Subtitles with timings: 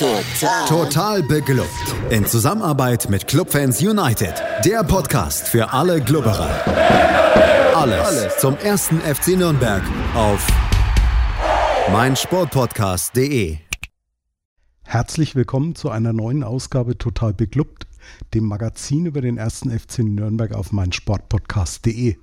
[0.00, 0.66] Total.
[0.66, 1.68] Total beglückt.
[2.08, 4.32] In Zusammenarbeit mit Clubfans United.
[4.64, 6.48] Der Podcast für alle Glubberer.
[7.76, 9.82] Alles, Alles zum ersten FC Nürnberg
[10.14, 10.46] auf
[11.92, 13.58] meinsportpodcast.de.
[14.84, 17.86] Herzlich willkommen zu einer neuen Ausgabe Total beglückt,
[18.32, 22.16] dem Magazin über den ersten FC Nürnberg auf meinsportpodcast.de.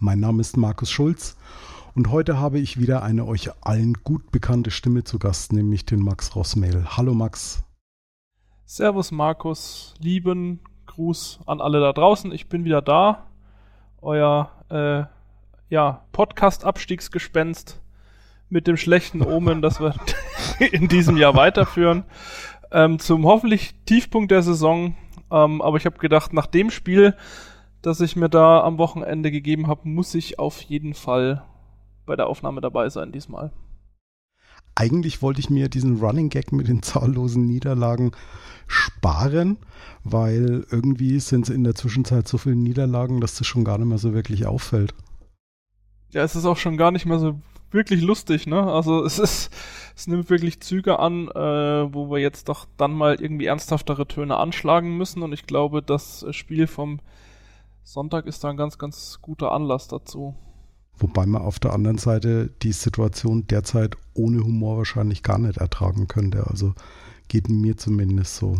[0.00, 1.73] Mein Name ist Markus Schulz und
[2.08, 6.34] heute habe ich wieder eine euch allen gut bekannte Stimme zu Gast, nämlich den Max
[6.34, 6.84] Rossmehl.
[6.96, 7.62] Hallo Max.
[8.64, 12.32] Servus Markus, lieben Gruß an alle da draußen.
[12.32, 13.26] Ich bin wieder da.
[14.02, 15.04] Euer äh,
[15.72, 17.80] ja, Podcast-Abstiegsgespenst
[18.48, 19.94] mit dem schlechten Omen, das wir
[20.72, 22.02] in diesem Jahr weiterführen.
[22.72, 24.96] Ähm, zum hoffentlich Tiefpunkt der Saison.
[25.30, 27.14] Ähm, aber ich habe gedacht, nach dem Spiel,
[27.82, 31.44] das ich mir da am Wochenende gegeben habe, muss ich auf jeden Fall
[32.06, 33.52] bei der Aufnahme dabei sein diesmal.
[34.76, 38.12] Eigentlich wollte ich mir diesen Running Gag mit den zahllosen Niederlagen
[38.66, 39.58] sparen,
[40.02, 43.86] weil irgendwie sind es in der Zwischenzeit so viele Niederlagen, dass das schon gar nicht
[43.86, 44.94] mehr so wirklich auffällt.
[46.10, 47.38] Ja, es ist auch schon gar nicht mehr so
[47.70, 48.62] wirklich lustig, ne?
[48.62, 49.50] Also es ist,
[49.94, 54.38] es nimmt wirklich Züge an, äh, wo wir jetzt doch dann mal irgendwie ernsthaftere Töne
[54.38, 57.00] anschlagen müssen und ich glaube, das Spiel vom
[57.82, 60.34] Sonntag ist da ein ganz, ganz guter Anlass dazu.
[60.98, 66.06] Wobei man auf der anderen Seite die Situation derzeit ohne Humor wahrscheinlich gar nicht ertragen
[66.06, 66.46] könnte.
[66.46, 66.74] Also
[67.28, 68.56] geht mir zumindest so.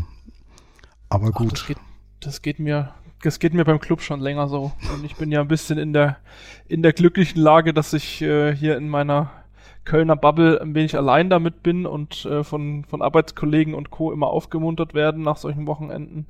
[1.09, 1.49] Aber gut.
[1.49, 1.79] Ach, das, geht,
[2.21, 4.73] das, geht, mir, das geht mir beim Club schon länger so.
[4.93, 6.19] Und ich bin ja ein bisschen in der,
[6.67, 9.31] in der glücklichen Lage, dass ich äh, hier in meiner
[9.85, 14.13] Kölner Bubble ein wenig allein damit bin und äh, von, von Arbeitskollegen und Co.
[14.13, 16.27] immer aufgemuntert werden nach solchen Wochenenden.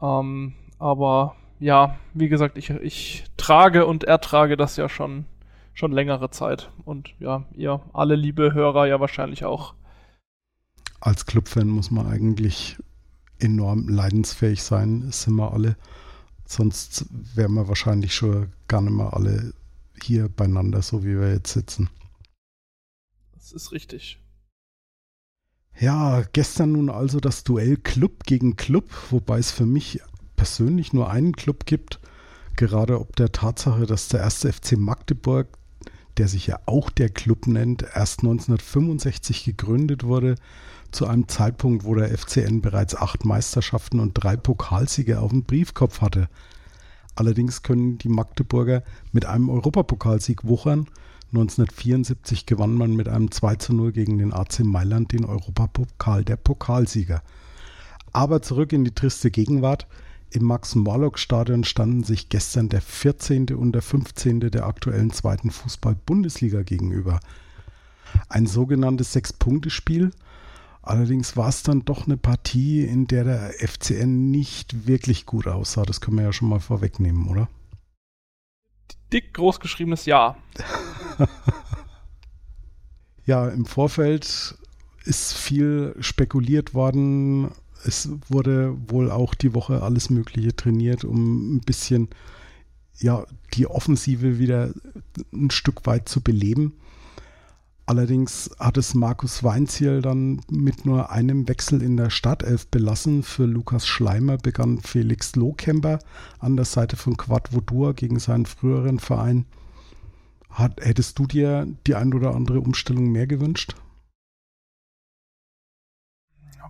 [0.00, 5.26] Ähm, aber ja, wie gesagt, ich, ich trage und ertrage das ja schon,
[5.74, 6.72] schon längere Zeit.
[6.84, 9.74] Und ja, ihr alle liebe Hörer ja wahrscheinlich auch.
[11.00, 12.78] Als Clubfan muss man eigentlich
[13.38, 15.76] enorm leidensfähig sein, sind wir alle.
[16.46, 19.54] Sonst wären wir wahrscheinlich schon gar nicht mehr alle
[20.02, 21.90] hier beieinander, so wie wir jetzt sitzen.
[23.34, 24.18] Das ist richtig.
[25.78, 30.00] Ja, gestern nun also das Duell Club gegen Club, wobei es für mich
[30.42, 32.00] persönlich nur einen Club gibt,
[32.56, 35.46] gerade ob der Tatsache, dass der erste FC Magdeburg,
[36.16, 40.34] der sich ja auch der Club nennt, erst 1965 gegründet wurde,
[40.90, 46.00] zu einem Zeitpunkt, wo der FCN bereits acht Meisterschaften und drei Pokalsiege auf dem Briefkopf
[46.00, 46.28] hatte.
[47.14, 48.82] Allerdings können die Magdeburger
[49.12, 50.88] mit einem Europapokalsieg wuchern.
[51.30, 56.34] 1974 gewann man mit einem 2 zu 0 gegen den AC Mailand den Europapokal der
[56.34, 57.22] Pokalsieger.
[58.12, 59.86] Aber zurück in die triste Gegenwart.
[60.32, 63.50] Im Max-Morlock-Stadion standen sich gestern der 14.
[63.50, 64.40] und der 15.
[64.40, 67.20] der aktuellen zweiten Fußball-Bundesliga gegenüber.
[68.30, 70.10] Ein sogenanntes Sechs-Punkte-Spiel.
[70.80, 75.82] Allerdings war es dann doch eine Partie, in der der FCN nicht wirklich gut aussah.
[75.82, 77.48] Das können wir ja schon mal vorwegnehmen, oder?
[79.12, 80.36] Dick großgeschriebenes Ja.
[83.26, 84.56] ja, im Vorfeld
[85.04, 87.50] ist viel spekuliert worden,
[87.84, 92.08] es wurde wohl auch die Woche alles Mögliche trainiert, um ein bisschen
[92.98, 94.72] ja, die Offensive wieder
[95.32, 96.74] ein Stück weit zu beleben.
[97.84, 103.24] Allerdings hat es Markus Weinziel dann mit nur einem Wechsel in der Startelf belassen.
[103.24, 105.98] Für Lukas Schleimer begann Felix Lohkemper
[106.38, 109.46] an der Seite von Quad Vodur gegen seinen früheren Verein.
[110.48, 113.74] Hat, hättest du dir die ein oder andere Umstellung mehr gewünscht?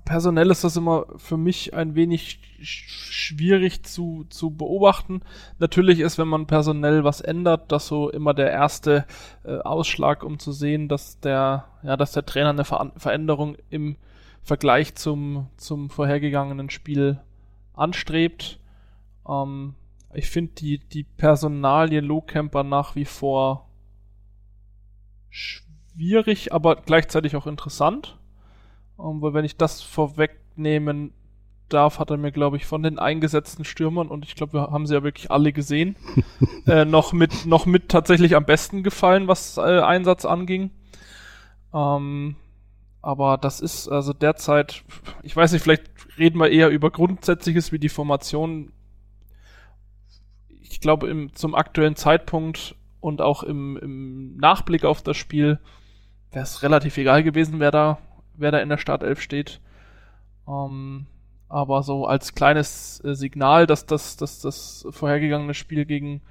[0.05, 5.23] Personell ist das immer für mich ein wenig schwierig zu, zu beobachten.
[5.59, 9.07] Natürlich ist, wenn man personell was ändert, das so immer der erste
[9.45, 13.97] äh, Ausschlag, um zu sehen, dass der, ja, dass der Trainer eine Ver Veränderung im
[14.43, 17.21] Vergleich zum, zum vorhergegangenen Spiel
[17.75, 18.59] anstrebt.
[19.29, 19.75] Ähm,
[20.15, 23.69] ich finde die, die Personalie Lohkemper nach wie vor
[25.31, 28.19] schwierig, aber gleichzeitig auch interessant.
[28.97, 31.13] Um, weil wenn ich das vorwegnehmen
[31.69, 34.87] darf, hat er mir, glaube ich, von den eingesetzten Stürmern, und ich glaube, wir haben
[34.87, 35.97] sie ja wirklich alle gesehen,
[36.67, 40.71] äh, noch, mit, noch mit tatsächlich am besten gefallen, was äh, Einsatz anging.
[41.75, 42.37] Ähm,
[43.01, 44.85] aber das ist also derzeit,
[45.23, 48.73] ich weiß nicht, vielleicht reden wir eher über Grundsätzliches wie die Formation.
[50.61, 55.59] Ich glaube, im, zum aktuellen Zeitpunkt und auch im, im Nachblick auf das Spiel
[56.31, 57.99] wäre es relativ egal gewesen, wer da
[58.43, 59.61] wer da in der Startelf steht.
[60.47, 61.07] Ähm,
[61.49, 66.23] aber so als kleines äh, Signal, dass das, dass das vorhergegangene Spiel gegen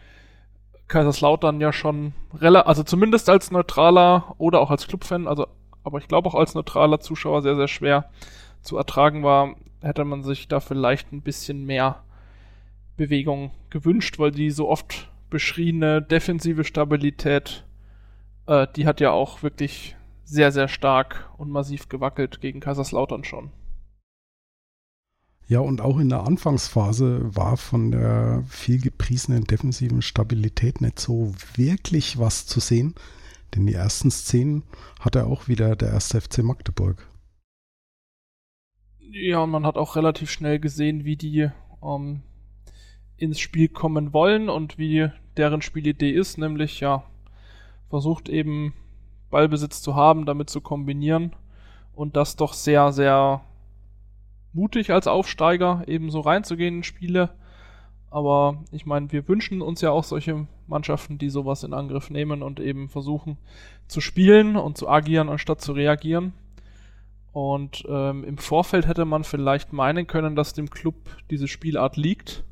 [0.87, 5.47] Kaiserslautern ja schon relativ, also zumindest als neutraler oder auch als Clubfan, also
[5.83, 8.09] aber ich glaube auch als neutraler Zuschauer sehr, sehr schwer
[8.61, 12.03] zu ertragen war, hätte man sich da vielleicht ein bisschen mehr
[12.97, 17.65] Bewegung gewünscht, weil die so oft beschriebene defensive Stabilität,
[18.47, 19.95] äh, die hat ja auch wirklich
[20.31, 23.51] sehr, sehr stark und massiv gewackelt gegen Kaiserslautern schon.
[25.45, 31.36] Ja, und auch in der Anfangsphase war von der viel gepriesenen defensiven Stabilität nicht so
[31.56, 32.95] wirklich was zu sehen.
[33.54, 34.63] Denn die ersten Szenen
[35.01, 37.06] hatte auch wieder der erste FC Magdeburg.
[39.00, 41.50] Ja, und man hat auch relativ schnell gesehen, wie die
[41.83, 42.22] ähm,
[43.18, 47.04] ins Spiel kommen wollen und wie deren Spielidee ist, nämlich ja,
[47.89, 48.74] versucht eben
[49.31, 51.33] Ballbesitz zu haben, damit zu kombinieren
[51.95, 53.42] und das doch sehr, sehr
[54.54, 57.30] mutig als Aufsteiger eben so reinzugehen in Spiele.
[58.10, 62.44] Aber ich meine, wir wünschen uns ja auch solche Mannschaften, die sowas in Angriff nehmen
[62.44, 63.38] und eben versuchen
[63.88, 66.33] zu spielen und zu agieren, anstatt zu reagieren.
[67.31, 70.95] Und ähm, im Vorfeld hätte man vielleicht meinen können, dass dem Club
[71.30, 72.44] diese Spielart liegt.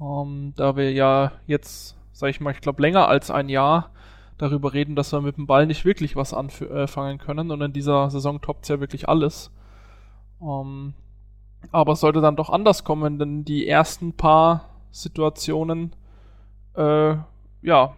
[0.00, 3.90] Ähm, da wir ja jetzt, sag ich mal, ich glaube länger als ein Jahr
[4.40, 7.50] darüber reden, dass wir mit dem Ball nicht wirklich was anfangen äh, können.
[7.50, 9.50] Und in dieser Saison toppt ja wirklich alles.
[10.40, 10.94] Ähm,
[11.72, 15.94] aber es sollte dann doch anders kommen, denn die ersten paar Situationen,
[16.74, 17.16] äh,
[17.62, 17.94] ja,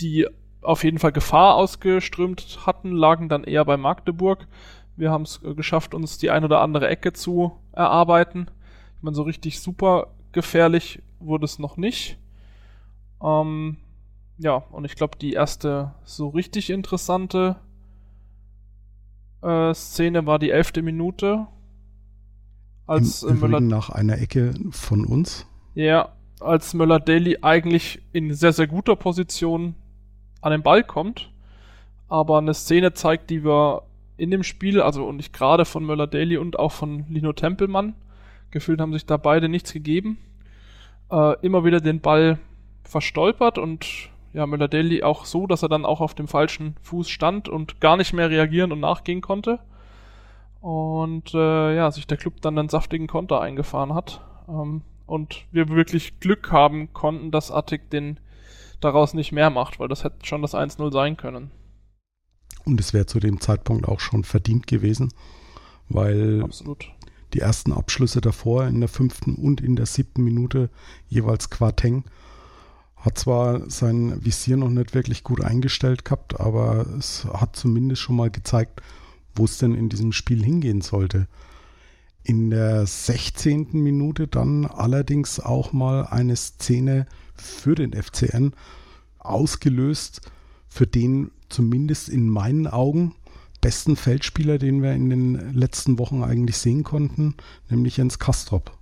[0.00, 0.26] die
[0.62, 4.46] auf jeden Fall Gefahr ausgeströmt hatten, lagen dann eher bei Magdeburg.
[4.96, 8.48] Wir haben es äh, geschafft, uns die ein oder andere Ecke zu erarbeiten.
[8.96, 12.18] Ich meine, so richtig super gefährlich wurde es noch nicht.
[13.22, 13.78] Ähm,
[14.38, 17.56] ja, und ich glaube, die erste so richtig interessante
[19.42, 21.46] äh, Szene war die elfte Minute.
[22.86, 25.46] Als Im Müller nach einer Ecke von uns.
[25.74, 26.10] Ja,
[26.40, 29.74] als Möller Daly eigentlich in sehr, sehr guter Position
[30.40, 31.30] an den Ball kommt,
[32.08, 33.82] aber eine Szene zeigt, die wir
[34.16, 37.94] in dem Spiel, also und nicht gerade von Möller Daly und auch von Lino Tempelmann,
[38.50, 40.18] gefühlt haben sich da beide nichts gegeben,
[41.10, 42.38] äh, immer wieder den Ball
[42.84, 47.08] verstolpert und ja, Möller Daly auch so, dass er dann auch auf dem falschen Fuß
[47.08, 49.60] stand und gar nicht mehr reagieren und nachgehen konnte.
[50.60, 54.20] Und äh, ja, sich der Club dann einen saftigen Konter eingefahren hat.
[54.48, 58.18] Ähm, und wir wirklich Glück haben konnten, dass Attic den
[58.80, 61.50] daraus nicht mehr macht, weil das hätte schon das 1-0 sein können.
[62.64, 65.12] Und es wäre zu dem Zeitpunkt auch schon verdient gewesen,
[65.88, 66.90] weil Absolut.
[67.32, 70.68] die ersten Abschlüsse davor in der fünften und in der siebten Minute
[71.08, 72.04] jeweils Quateng
[73.06, 78.16] hat zwar sein Visier noch nicht wirklich gut eingestellt gehabt, aber es hat zumindest schon
[78.16, 78.82] mal gezeigt,
[79.36, 81.28] wo es denn in diesem Spiel hingehen sollte.
[82.24, 83.68] In der 16.
[83.74, 87.06] Minute dann allerdings auch mal eine Szene
[87.36, 88.54] für den FCN
[89.20, 90.22] ausgelöst,
[90.68, 93.14] für den zumindest in meinen Augen
[93.60, 97.36] besten Feldspieler, den wir in den letzten Wochen eigentlich sehen konnten,
[97.70, 98.76] nämlich Jens Kastrop.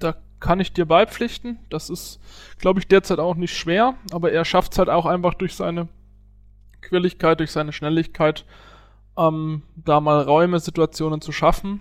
[0.00, 1.58] Da kann ich dir beipflichten.
[1.70, 2.20] Das ist,
[2.58, 5.88] glaube ich, derzeit auch nicht schwer, aber er schafft es halt auch einfach durch seine
[6.82, 8.44] Quirligkeit, durch seine Schnelligkeit,
[9.16, 11.80] ähm, da mal Räume, Situationen zu schaffen.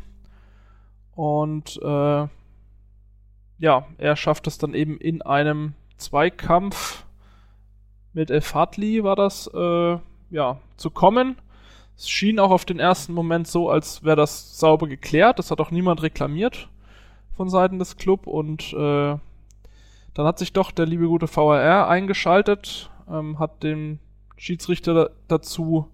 [1.14, 2.28] Und äh,
[3.58, 7.06] ja, er schafft es dann eben in einem Zweikampf
[8.14, 9.98] mit El Fadli war das, äh,
[10.30, 11.38] ja, zu kommen.
[11.98, 15.38] Es schien auch auf den ersten Moment so, als wäre das sauber geklärt.
[15.40, 16.70] Das hat auch niemand reklamiert
[17.36, 19.18] von Seiten des Club und äh,
[20.14, 24.00] dann hat sich doch der liebe gute VRR eingeschaltet, ähm, hat den
[24.38, 25.90] Schiedsrichter dazu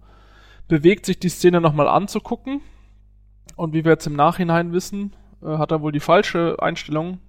[0.67, 2.61] bewegt, sich die Szene nochmal anzugucken.
[3.55, 7.19] Und wie wir jetzt im Nachhinein wissen, äh, hat er wohl die falsche Einstellung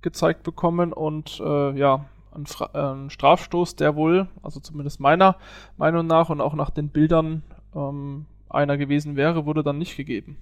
[0.00, 2.44] gezeigt bekommen und äh, ja, ein,
[2.74, 5.36] äh, ein, Strafstoß, der wohl, also zumindest meiner
[5.76, 7.42] Meinung nach und auch nach den Bildern
[7.74, 10.36] ähm, einer gewesen wäre, wurde dann nicht gegeben.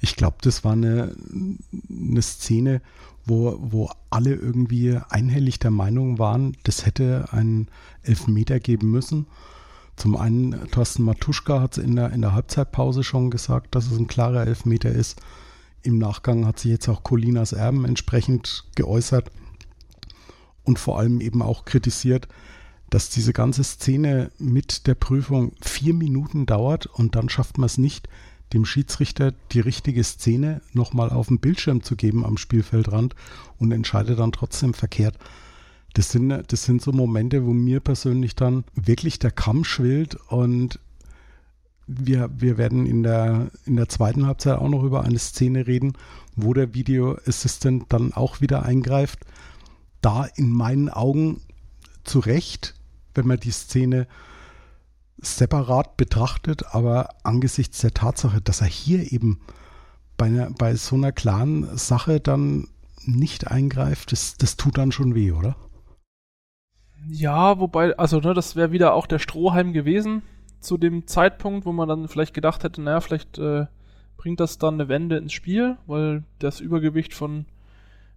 [0.00, 1.16] Ich glaube, das war eine,
[1.88, 2.82] eine Szene,
[3.24, 7.68] wo, wo alle irgendwie einhellig der Meinung waren, das hätte einen
[8.02, 9.26] Elfmeter geben müssen.
[9.96, 13.98] Zum einen, Thorsten Matuschka hat es in der, in der Halbzeitpause schon gesagt, dass es
[13.98, 15.20] ein klarer Elfmeter ist.
[15.82, 19.30] Im Nachgang hat sich jetzt auch Colinas Erben entsprechend geäußert
[20.64, 22.28] und vor allem eben auch kritisiert,
[22.90, 27.78] dass diese ganze Szene mit der Prüfung vier Minuten dauert und dann schafft man es
[27.78, 28.08] nicht,
[28.52, 33.14] dem Schiedsrichter die richtige Szene nochmal auf dem Bildschirm zu geben am Spielfeldrand
[33.58, 35.18] und entscheidet dann trotzdem verkehrt.
[35.94, 40.78] Das sind, das sind so Momente, wo mir persönlich dann wirklich der Kamm schwillt und
[41.86, 45.94] wir, wir werden in der, in der zweiten Halbzeit auch noch über eine Szene reden,
[46.34, 49.20] wo der Video Assistant dann auch wieder eingreift.
[50.00, 51.40] Da in meinen Augen
[52.04, 52.74] zu Recht,
[53.14, 54.06] wenn man die Szene
[55.34, 59.40] separat betrachtet, aber angesichts der Tatsache, dass er hier eben
[60.16, 62.68] bei, einer, bei so einer klaren Sache dann
[63.04, 65.56] nicht eingreift, das, das tut dann schon weh, oder?
[67.08, 70.22] Ja, wobei, also ne, das wäre wieder auch der Strohhalm gewesen
[70.60, 73.66] zu dem Zeitpunkt, wo man dann vielleicht gedacht hätte, naja, vielleicht äh,
[74.16, 77.46] bringt das dann eine Wende ins Spiel, weil das Übergewicht von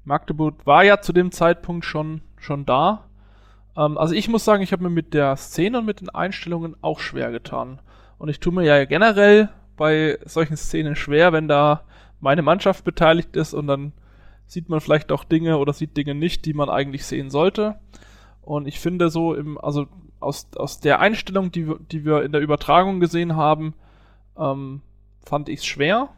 [0.03, 3.05] Magdeburg war ja zu dem Zeitpunkt schon, schon da.
[3.79, 6.75] Ähm, also ich muss sagen, ich habe mir mit der Szene und mit den Einstellungen
[6.81, 7.79] auch schwer getan.
[8.17, 11.85] Und ich tue mir ja generell bei solchen Szenen schwer, wenn da
[12.19, 13.93] meine Mannschaft beteiligt ist und dann
[14.45, 17.79] sieht man vielleicht auch Dinge oder sieht Dinge nicht, die man eigentlich sehen sollte.
[18.41, 19.87] Und ich finde so im, also
[20.19, 23.73] aus, aus der Einstellung, die, die wir in der Übertragung gesehen haben,
[24.37, 24.81] ähm,
[25.23, 26.09] fand ich es schwer,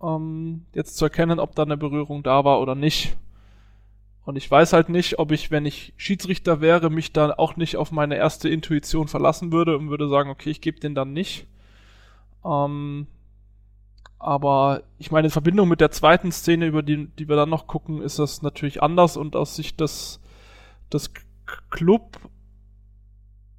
[0.00, 3.16] ähm, jetzt zu erkennen, ob da eine Berührung da war oder nicht.
[4.28, 7.78] Und ich weiß halt nicht, ob ich, wenn ich Schiedsrichter wäre, mich dann auch nicht
[7.78, 11.46] auf meine erste Intuition verlassen würde und würde sagen, okay, ich gebe den dann nicht.
[12.44, 13.06] Ähm,
[14.18, 17.66] aber ich meine, in Verbindung mit der zweiten Szene, über die, die wir dann noch
[17.66, 20.20] gucken, ist das natürlich anders und aus Sicht des,
[20.92, 21.10] des
[21.70, 22.18] Club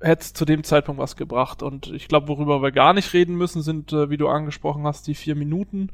[0.01, 1.63] hätte es zu dem Zeitpunkt was gebracht.
[1.63, 5.07] Und ich glaube, worüber wir gar nicht reden müssen, sind, äh, wie du angesprochen hast,
[5.07, 5.89] die vier Minuten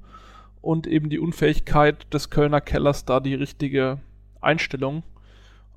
[0.61, 4.01] und eben die Unfähigkeit des Kölner Kellers, da die richtige
[4.45, 5.03] Einstellung,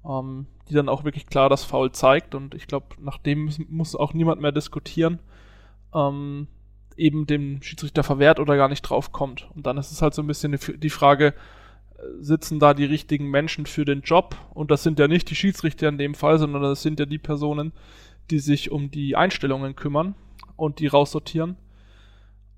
[0.05, 2.35] ähm, die dann auch wirklich klar das Foul zeigt.
[2.35, 5.19] Und ich glaube, nach dem muss auch niemand mehr diskutieren,
[5.95, 6.47] ähm,
[6.97, 9.49] eben dem Schiedsrichter verwehrt oder gar nicht drauf kommt.
[9.55, 11.35] Und dann ist es halt so ein bisschen die Frage,
[12.21, 14.37] sitzen da die richtigen Menschen für den Job.
[14.55, 17.19] Und das sind ja nicht die Schiedsrichter in dem Fall, sondern das sind ja die
[17.19, 17.73] Personen,
[18.31, 20.15] die sich um die Einstellungen kümmern
[20.57, 21.57] und die raussortieren.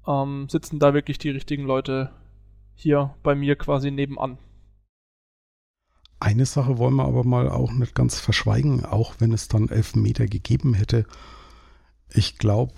[0.06, 2.10] Ähm, sitzen da wirklich die richtigen Leute
[2.74, 4.38] hier bei mir quasi nebenan.
[6.20, 9.94] Eine Sache wollen wir aber mal auch nicht ganz verschweigen, auch wenn es dann elf
[9.96, 11.06] Meter gegeben hätte.
[12.12, 12.74] Ich glaube,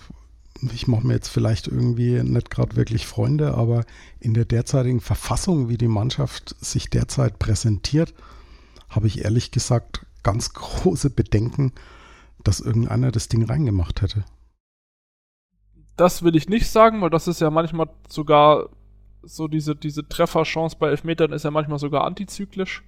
[0.73, 3.85] ich mache mir jetzt vielleicht irgendwie nicht gerade wirklich Freunde, aber
[4.21, 8.15] in der derzeitigen Verfassung, wie die Mannschaft sich derzeit präsentiert,
[8.89, 11.73] habe ich ehrlich gesagt ganz große Bedenken,
[12.45, 14.25] dass irgendeiner das Ding reingemacht hätte.
[15.97, 18.69] Das will ich nicht sagen, weil das ist ja manchmal sogar
[19.23, 22.83] so diese, diese Trefferchance bei Elfmetern ist ja manchmal sogar antizyklisch.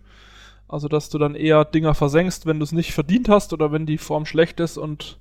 [0.68, 3.86] Also, dass du dann eher Dinger versenkst, wenn du es nicht verdient hast oder wenn
[3.86, 5.18] die Form schlecht ist und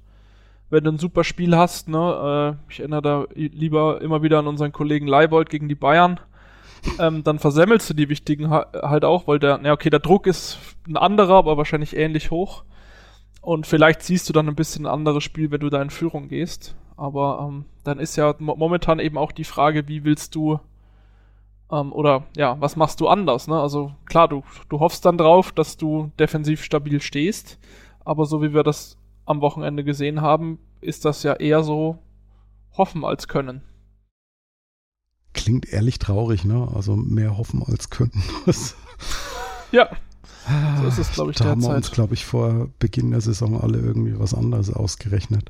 [0.69, 4.47] wenn du ein super Spiel hast, ne, äh, ich erinnere da lieber immer wieder an
[4.47, 6.19] unseren Kollegen Leibold gegen die Bayern,
[6.99, 10.27] ähm, dann versemmelst du die wichtigen ha halt auch, weil der, na okay, der Druck
[10.27, 10.57] ist
[10.87, 12.63] ein anderer, aber wahrscheinlich ähnlich hoch.
[13.41, 16.29] Und vielleicht siehst du dann ein bisschen ein anderes Spiel, wenn du da in Führung
[16.29, 16.75] gehst.
[16.95, 20.59] Aber ähm, dann ist ja momentan eben auch die Frage, wie willst du
[21.73, 23.47] ähm, oder ja, was machst du anders?
[23.47, 23.59] Ne?
[23.59, 27.57] Also klar, du, du hoffst dann drauf, dass du defensiv stabil stehst,
[28.05, 31.97] aber so wie wir das am Wochenende gesehen haben, ist das ja eher so
[32.77, 33.61] hoffen als können.
[35.33, 36.67] Klingt ehrlich traurig, ne?
[36.75, 38.11] Also mehr hoffen als können.
[39.71, 39.89] ja.
[40.81, 43.59] So ist es, glaube ich, Da haben wir uns, glaube ich, vor Beginn der Saison
[43.59, 45.49] alle irgendwie was anderes ausgerechnet.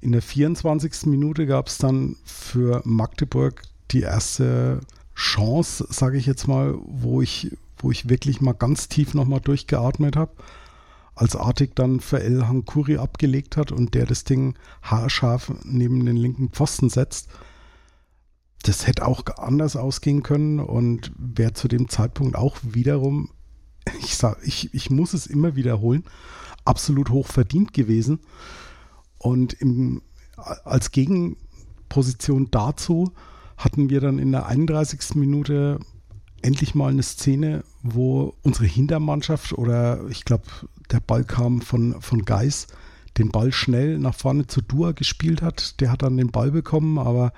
[0.00, 1.06] In der 24.
[1.06, 4.80] Minute gab es dann für Magdeburg die erste
[5.14, 10.16] Chance, sage ich jetzt mal, wo ich, wo ich wirklich mal ganz tief nochmal durchgeatmet
[10.16, 10.32] habe
[11.14, 16.16] als Artig dann für El Hankuri abgelegt hat und der das Ding haarscharf neben den
[16.16, 17.28] linken Pfosten setzt.
[18.62, 23.30] Das hätte auch anders ausgehen können und wäre zu dem Zeitpunkt auch wiederum,
[24.00, 26.04] ich sag, ich, ich muss es immer wiederholen,
[26.64, 28.20] absolut hoch verdient gewesen.
[29.18, 30.02] Und im,
[30.36, 33.12] als Gegenposition dazu
[33.56, 35.14] hatten wir dann in der 31.
[35.14, 35.78] Minute
[36.42, 40.44] endlich mal eine Szene, wo unsere Hintermannschaft oder ich glaube,
[40.90, 42.66] der Ball kam von, von Geis,
[43.16, 45.80] den Ball schnell nach vorne zu Dua gespielt hat.
[45.80, 47.32] Der hat dann den Ball bekommen, aber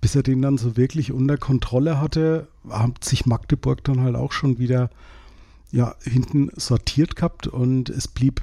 [0.00, 4.32] bis er den dann so wirklich unter Kontrolle hatte, hat sich Magdeburg dann halt auch
[4.32, 4.90] schon wieder
[5.72, 8.42] ja, hinten sortiert gehabt und es blieb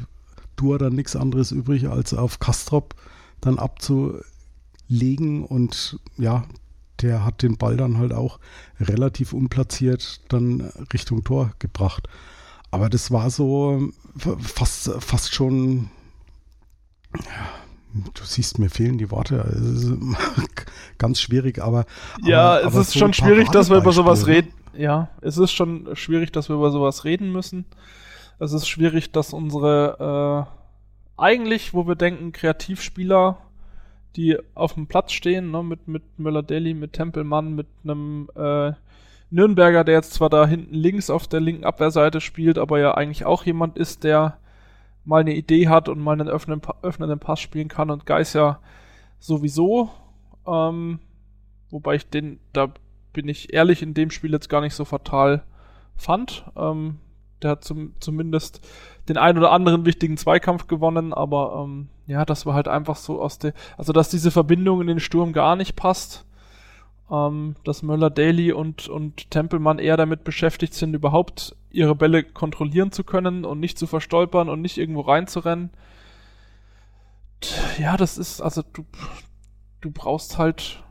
[0.56, 2.96] Dua dann nichts anderes übrig, als auf Kastrop
[3.42, 3.60] dann
[4.88, 6.44] abzulegen und ja,
[7.02, 8.40] der hat den Ball dann halt auch
[8.80, 12.08] relativ unplatziert dann Richtung Tor gebracht.
[12.72, 15.90] Aber das war so fast, fast schon,
[17.14, 19.46] ja, du siehst, mir fehlen die Worte.
[20.98, 21.86] ganz schwierig, aber.
[22.24, 24.52] Ja, aber, es aber ist so schon schwierig, dass wir über sowas reden.
[24.76, 27.66] Ja, es ist schon schwierig, dass wir über sowas reden müssen.
[28.40, 30.48] Es ist schwierig, dass unsere
[31.18, 33.38] äh, eigentlich, wo wir denken, Kreativspieler
[34.16, 38.74] die auf dem Platz stehen, ne, mit, mit Müller-Deli, mit Tempelmann, mit einem äh,
[39.30, 43.26] Nürnberger, der jetzt zwar da hinten links auf der linken Abwehrseite spielt, aber ja eigentlich
[43.26, 44.38] auch jemand ist, der
[45.06, 48.60] mal eine Idee hat und mal einen öffnenden, öffnenden Pass spielen kann und Geis ja
[49.20, 49.90] sowieso.
[50.46, 51.00] Ähm,
[51.70, 52.72] wobei ich den, da
[53.14, 55.44] bin ich ehrlich, in dem Spiel jetzt gar nicht so fatal
[55.96, 56.46] fand.
[56.56, 57.00] Ähm,
[57.42, 58.62] der hat zum, zumindest
[59.10, 63.22] den ein oder anderen wichtigen Zweikampf gewonnen, aber ähm, ja, das war halt einfach so
[63.22, 66.26] aus der, also dass diese Verbindung in den Sturm gar nicht passt,
[67.12, 72.92] ähm, dass Möller Daly und, und Tempelmann eher damit beschäftigt sind, überhaupt ihre Bälle kontrollieren
[72.92, 75.70] zu können und nicht zu verstolpern und nicht irgendwo reinzurennen.
[77.80, 78.84] Ja, das ist, also du,
[79.82, 80.84] du brauchst halt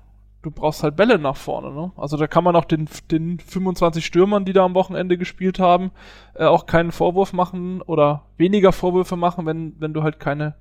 [0.46, 1.72] du brauchst halt Bälle nach vorne.
[1.72, 1.90] Ne?
[1.96, 5.90] Also da kann man auch den, den 25 Stürmern, die da am Wochenende gespielt haben,
[6.34, 10.54] äh, auch keinen Vorwurf machen oder weniger Vorwürfe machen, wenn, wenn du halt keine,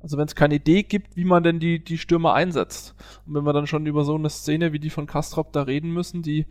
[0.00, 2.94] also wenn es keine Idee gibt, wie man denn die, die Stürmer einsetzt.
[3.26, 5.90] Und wenn wir dann schon über so eine Szene wie die von Kastrop da reden
[5.92, 6.46] müssen, die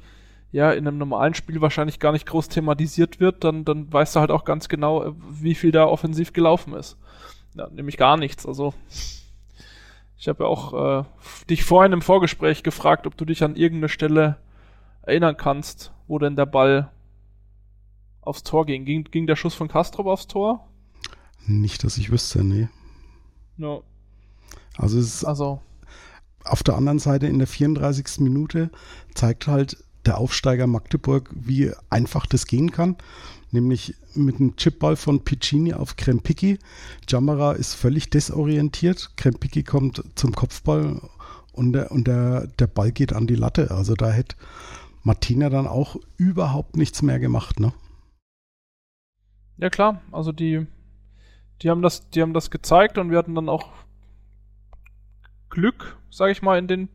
[0.52, 4.20] ja in einem normalen Spiel wahrscheinlich gar nicht groß thematisiert wird, dann, dann weißt du
[4.20, 7.00] halt auch ganz genau, äh, wie viel da offensiv gelaufen ist.
[7.56, 8.46] Ja, nämlich gar nichts.
[8.46, 8.76] Also
[10.24, 11.04] ich habe ja auch äh,
[11.50, 14.38] dich vorhin im Vorgespräch gefragt, ob du dich an irgendeine Stelle
[15.02, 16.94] erinnern kannst, wo denn der Ball
[18.22, 18.86] aufs Tor ging.
[18.86, 20.66] Ging, ging der Schuss von Kastrop aufs Tor?
[21.46, 22.70] Nicht, dass ich wüsste, nee.
[23.58, 23.84] No.
[24.78, 25.60] Also es ist also
[26.46, 28.22] auf der anderen Seite in der 34.
[28.22, 28.72] Minute
[29.14, 32.96] zeigt halt der Aufsteiger Magdeburg, wie einfach das gehen kann
[33.54, 36.60] nämlich mit einem Chipball von Piccini auf Krempicki.
[37.08, 39.12] Jamara ist völlig desorientiert.
[39.16, 41.02] Krempicki kommt zum Kopfball
[41.54, 43.72] und, der, und der, der Ball geht an die Latte.
[43.72, 44.36] Also da hätte
[45.04, 47.74] Martina dann auch überhaupt nichts mehr gemacht, ne?
[49.58, 50.66] Ja klar, also die,
[51.62, 53.70] die haben das, die haben das gezeigt und wir hatten dann auch
[55.50, 56.90] Glück, sage ich mal, in den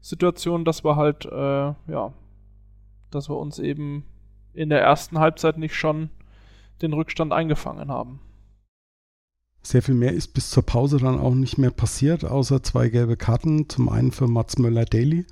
[0.00, 2.12] Situationen, dass wir halt, äh, ja,
[3.10, 4.04] dass wir uns eben
[4.54, 6.10] in der ersten Halbzeit nicht schon
[6.80, 8.20] den Rückstand eingefangen haben.
[9.62, 13.16] Sehr viel mehr ist bis zur Pause dann auch nicht mehr passiert, außer zwei gelbe
[13.16, 13.68] Karten.
[13.68, 15.24] Zum einen für Mats Möller-Daly,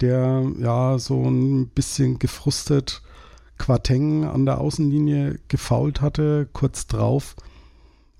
[0.00, 3.02] der ja so ein bisschen gefrustet
[3.58, 6.48] Quateng an der Außenlinie gefault hatte.
[6.52, 7.36] Kurz drauf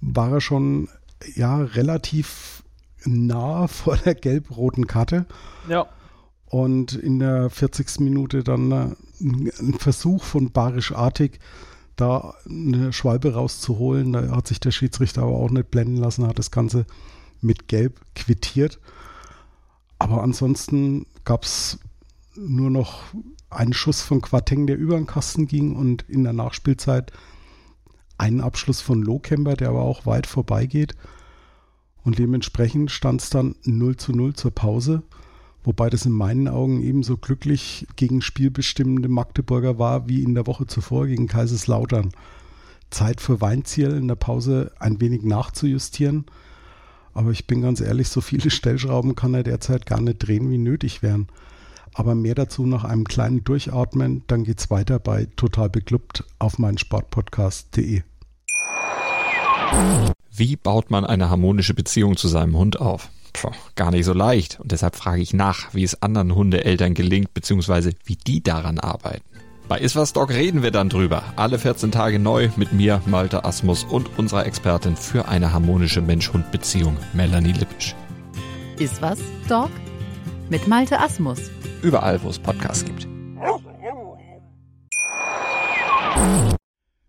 [0.00, 0.88] war er schon
[1.34, 2.62] ja relativ
[3.04, 5.26] nah vor der gelb-roten Karte.
[5.68, 5.86] Ja.
[6.46, 8.00] Und in der 40.
[8.00, 11.40] Minute dann äh, ein Versuch von Barisch Artig,
[11.96, 14.12] da eine Schwalbe rauszuholen.
[14.12, 16.86] Da hat sich der Schiedsrichter aber auch nicht blenden lassen, hat das Ganze
[17.40, 18.78] mit Gelb quittiert.
[19.98, 21.78] Aber ansonsten gab es
[22.36, 23.02] nur noch
[23.50, 27.12] einen Schuss von Quateng, der über den Kasten ging und in der Nachspielzeit
[28.18, 30.94] einen Abschluss von Lohkemper, der aber auch weit vorbeigeht.
[32.02, 35.02] Und dementsprechend stand es dann 0 zu 0 zur Pause.
[35.66, 40.68] Wobei das in meinen Augen ebenso glücklich gegen spielbestimmende Magdeburger war wie in der Woche
[40.68, 42.12] zuvor gegen Kaiserslautern.
[42.90, 46.26] Zeit für Weinziel in der Pause ein wenig nachzujustieren.
[47.14, 50.58] Aber ich bin ganz ehrlich, so viele Stellschrauben kann er derzeit gar nicht drehen, wie
[50.58, 51.26] nötig wären.
[51.94, 58.02] Aber mehr dazu nach einem kleinen Durchatmen, dann geht's weiter bei Total Beklubbt auf meinsportpodcast.de.
[60.30, 63.10] Wie baut man eine harmonische Beziehung zu seinem Hund auf?
[63.40, 64.58] Puh, gar nicht so leicht.
[64.60, 69.24] Und deshalb frage ich nach, wie es anderen Hundeeltern gelingt, beziehungsweise wie die daran arbeiten.
[69.68, 71.24] Bei Iswas Dog reden wir dann drüber.
[71.34, 76.96] Alle 14 Tage neu mit mir, Malte Asmus und unserer Expertin für eine harmonische Mensch-Hund-Beziehung,
[77.14, 77.94] Melanie Lippisch.
[78.78, 79.18] Iswas
[79.48, 79.70] Dog
[80.48, 81.50] mit Malte Asmus.
[81.82, 83.08] Überall, wo es Podcasts gibt.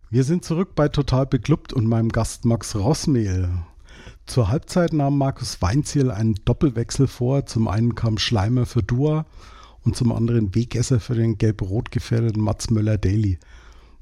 [0.10, 3.50] Wir sind zurück bei Total Beklubbt und meinem Gast Max Rossmehl.
[4.28, 7.46] Zur Halbzeit nahm Markus Weinziel einen Doppelwechsel vor.
[7.46, 9.26] Zum einen kam Schleimer für Dua
[9.84, 13.40] und zum anderen Wegesser für den gelb-rot gefährdeten Mats Möller-Daly.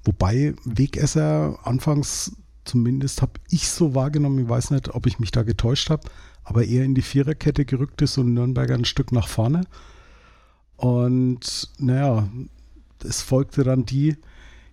[0.04, 2.36] Wobei Wegesser anfangs
[2.66, 6.10] zumindest habe ich so wahrgenommen, ich weiß nicht, ob ich mich da getäuscht habe,
[6.44, 9.62] aber eher in die Viererkette gerückt ist und Nürnberger ein Stück nach vorne.
[10.76, 12.28] Und naja,
[13.04, 14.18] es folgte dann die,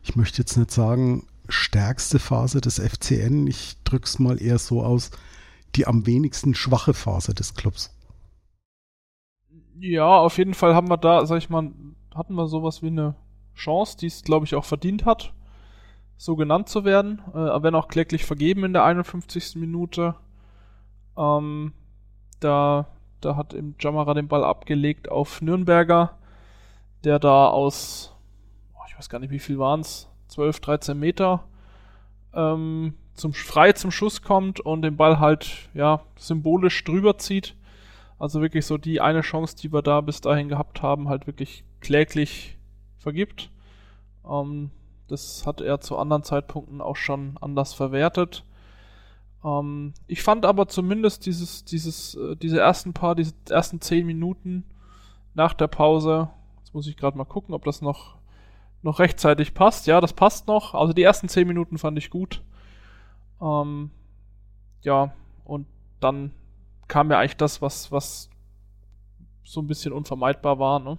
[0.03, 3.47] ich möchte jetzt nicht sagen, stärkste Phase des FCN.
[3.47, 5.11] Ich drücke es mal eher so aus,
[5.75, 7.97] die am wenigsten schwache Phase des Clubs.
[9.79, 11.73] Ja, auf jeden Fall haben wir da, sag ich mal,
[12.15, 13.17] hatten wir sowas wie eine
[13.55, 15.35] Chance, die es, glaube ich, auch verdient hat,
[16.17, 19.57] so genannt zu werden, äh, wenn auch kläglich vergeben in der 51.
[19.57, 20.15] Minute.
[21.17, 21.73] Ähm,
[22.41, 22.87] da,
[23.21, 26.17] da hat im Jamara den Ball abgelegt auf Nürnberger,
[27.05, 28.15] der da aus,
[28.89, 31.45] ich weiß gar nicht, wie viel waren es, 12, 13 Meter
[32.35, 37.55] ähm, zum, frei zum Schuss kommt und den Ball halt, ja, symbolisch drüber zieht.
[38.19, 41.65] Also wirklich so die eine Chance, die wir da bis dahin gehabt haben, halt wirklich
[41.81, 42.59] kläglich
[42.99, 43.51] vergibt.
[44.29, 44.71] Ähm,
[45.09, 48.45] Das hat er zu anderen Zeitpunkten auch schon anders verwertet.
[49.45, 54.65] Ähm, ich fand aber zumindest dieses, dieses, äh, diese ersten paar, diese ersten zehn Minuten
[55.35, 58.17] nach der Pause, jetzt muss ich gerade mal gucken, ob das noch,
[58.83, 59.87] noch rechtzeitig passt.
[59.87, 60.75] Ja, das passt noch.
[60.75, 62.43] Also die ersten zehn Minuten fand ich gut.
[63.43, 63.91] Ähm,
[64.83, 65.13] ja,
[65.45, 65.67] und
[66.01, 66.31] dann
[66.89, 68.31] kam ja eigentlich das, was, was
[69.45, 70.99] so ein bisschen unvermeidbar war, ne?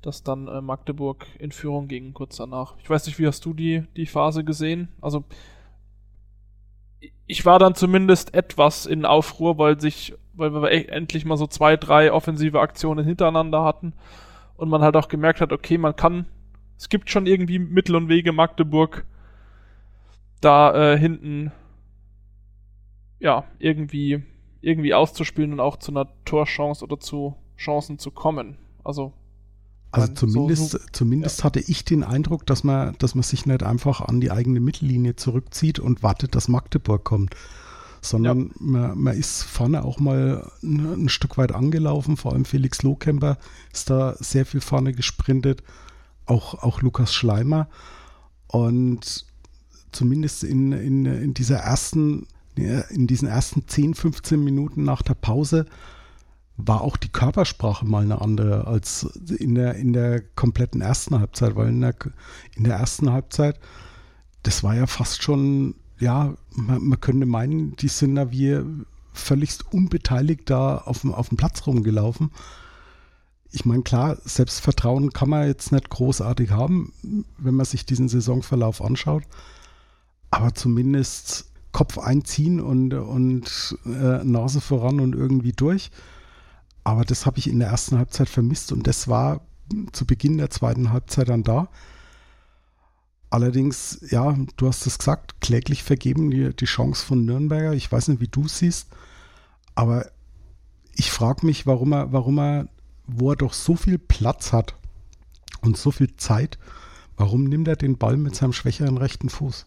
[0.00, 2.76] Dass dann äh, Magdeburg in Führung ging kurz danach.
[2.82, 4.88] Ich weiß nicht, wie hast du die, die Phase gesehen?
[5.00, 5.24] Also
[7.26, 11.46] ich war dann zumindest etwas in Aufruhr, weil sich, weil wir e-, endlich mal so
[11.46, 13.92] zwei, drei offensive Aktionen hintereinander hatten
[14.56, 16.26] und man halt auch gemerkt hat, okay, man kann,
[16.76, 19.04] es gibt schon irgendwie Mittel und Wege Magdeburg
[20.40, 21.52] da äh, hinten
[23.20, 24.22] ja irgendwie
[24.60, 28.56] irgendwie auszuspielen und auch zu einer Torchance oder zu Chancen zu kommen.
[28.84, 29.12] Also
[29.90, 31.44] also zumindest, so, so, zumindest ja.
[31.44, 35.16] hatte ich den Eindruck, dass man, dass man sich nicht einfach an die eigene Mittellinie
[35.16, 37.34] zurückzieht und wartet, dass Magdeburg kommt,
[38.02, 38.52] sondern ja.
[38.58, 42.18] man, man, ist vorne auch mal ein, ein, Stück weit angelaufen.
[42.18, 43.38] Vor allem Felix Lohkemper
[43.72, 45.62] ist da sehr viel vorne gesprintet,
[46.26, 47.68] auch, auch Lukas Schleimer.
[48.46, 49.24] Und
[49.92, 55.66] zumindest in, in, in dieser ersten, in diesen ersten 10, 15 Minuten nach der Pause
[56.58, 59.04] war auch die Körpersprache mal eine andere als
[59.38, 61.94] in der, in der kompletten ersten Halbzeit, weil in der,
[62.56, 63.58] in der ersten Halbzeit,
[64.42, 68.60] das war ja fast schon, ja, man, man könnte meinen, die sind da wie
[69.12, 72.32] völligst unbeteiligt da auf dem, auf dem Platz rumgelaufen.
[73.50, 76.92] Ich meine, klar, Selbstvertrauen kann man jetzt nicht großartig haben,
[77.38, 79.22] wenn man sich diesen Saisonverlauf anschaut,
[80.30, 85.90] aber zumindest Kopf einziehen und, und äh, Nase voran und irgendwie durch.
[86.84, 89.42] Aber das habe ich in der ersten Halbzeit vermisst und das war
[89.92, 91.68] zu Beginn der zweiten Halbzeit dann da.
[93.30, 97.74] Allerdings, ja, du hast es gesagt, kläglich vergeben die, die Chance von Nürnberger.
[97.74, 98.88] Ich weiß nicht, wie du siehst,
[99.74, 100.06] aber
[100.94, 102.68] ich frage mich, warum er, warum er,
[103.06, 104.74] wo er doch so viel Platz hat
[105.60, 106.58] und so viel Zeit,
[107.16, 109.66] warum nimmt er den Ball mit seinem schwächeren rechten Fuß?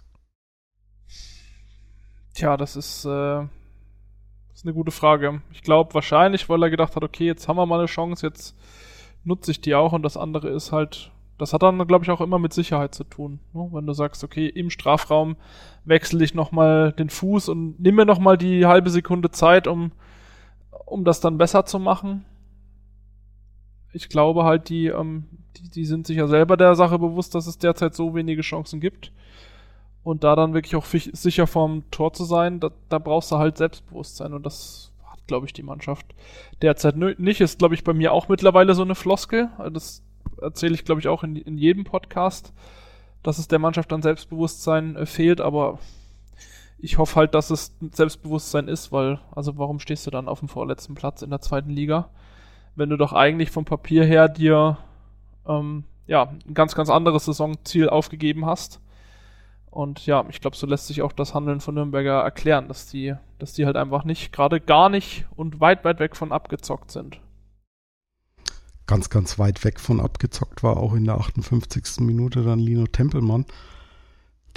[2.34, 3.42] Tja, das ist, äh,
[4.54, 5.42] ist eine gute Frage.
[5.52, 8.56] Ich glaube wahrscheinlich, weil er gedacht hat, okay, jetzt haben wir mal eine Chance, jetzt
[9.24, 12.22] nutze ich die auch und das andere ist halt, das hat dann, glaube ich, auch
[12.22, 13.40] immer mit Sicherheit zu tun.
[13.54, 13.68] Ne?
[13.72, 15.36] Wenn du sagst, okay, im Strafraum
[15.84, 19.92] wechsle ich nochmal den Fuß und nimm mir nochmal die halbe Sekunde Zeit, um,
[20.86, 22.26] um das dann besser zu machen.
[23.94, 25.26] Ich glaube halt, die, ähm,
[25.58, 28.80] die, die sind sich ja selber der Sache bewusst, dass es derzeit so wenige Chancen
[28.80, 29.12] gibt.
[30.04, 33.58] Und da dann wirklich auch sicher vorm Tor zu sein, da, da brauchst du halt
[33.58, 36.08] Selbstbewusstsein und das hat, glaube ich, die Mannschaft
[36.62, 37.40] derzeit nicht.
[37.40, 39.50] Ist, glaube ich, bei mir auch mittlerweile so eine Floskel.
[39.72, 40.02] Das
[40.42, 42.52] erzähle ich, glaube ich, auch in, in jedem Podcast,
[43.22, 45.78] dass es der Mannschaft an Selbstbewusstsein äh, fehlt, aber
[46.80, 50.50] ich hoffe halt, dass es Selbstbewusstsein ist, weil, also warum stehst du dann auf dem
[50.50, 52.10] vorletzten Platz in der zweiten Liga,
[52.76, 54.80] wenn du doch eigentlich vom Papier her dir
[55.48, 58.82] ähm, ja, ein ganz, ganz anderes Saisonziel aufgegeben hast
[59.72, 63.16] und ja, ich glaube, so lässt sich auch das Handeln von Nürnberger erklären, dass die,
[63.40, 67.22] dass die halt einfach nicht, gerade gar nicht und weit, weit weg von abgezockt sind.
[68.86, 72.02] Ganz, ganz weit weg von abgezockt war auch in der 58.
[72.02, 73.46] Minute dann Lino Tempelmann,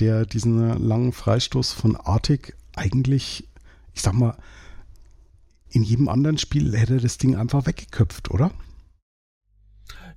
[0.00, 3.48] der diesen langen Freistoß von Artig eigentlich,
[3.94, 4.36] ich sag mal,
[5.70, 8.50] in jedem anderen Spiel hätte das Ding einfach weggeköpft, oder?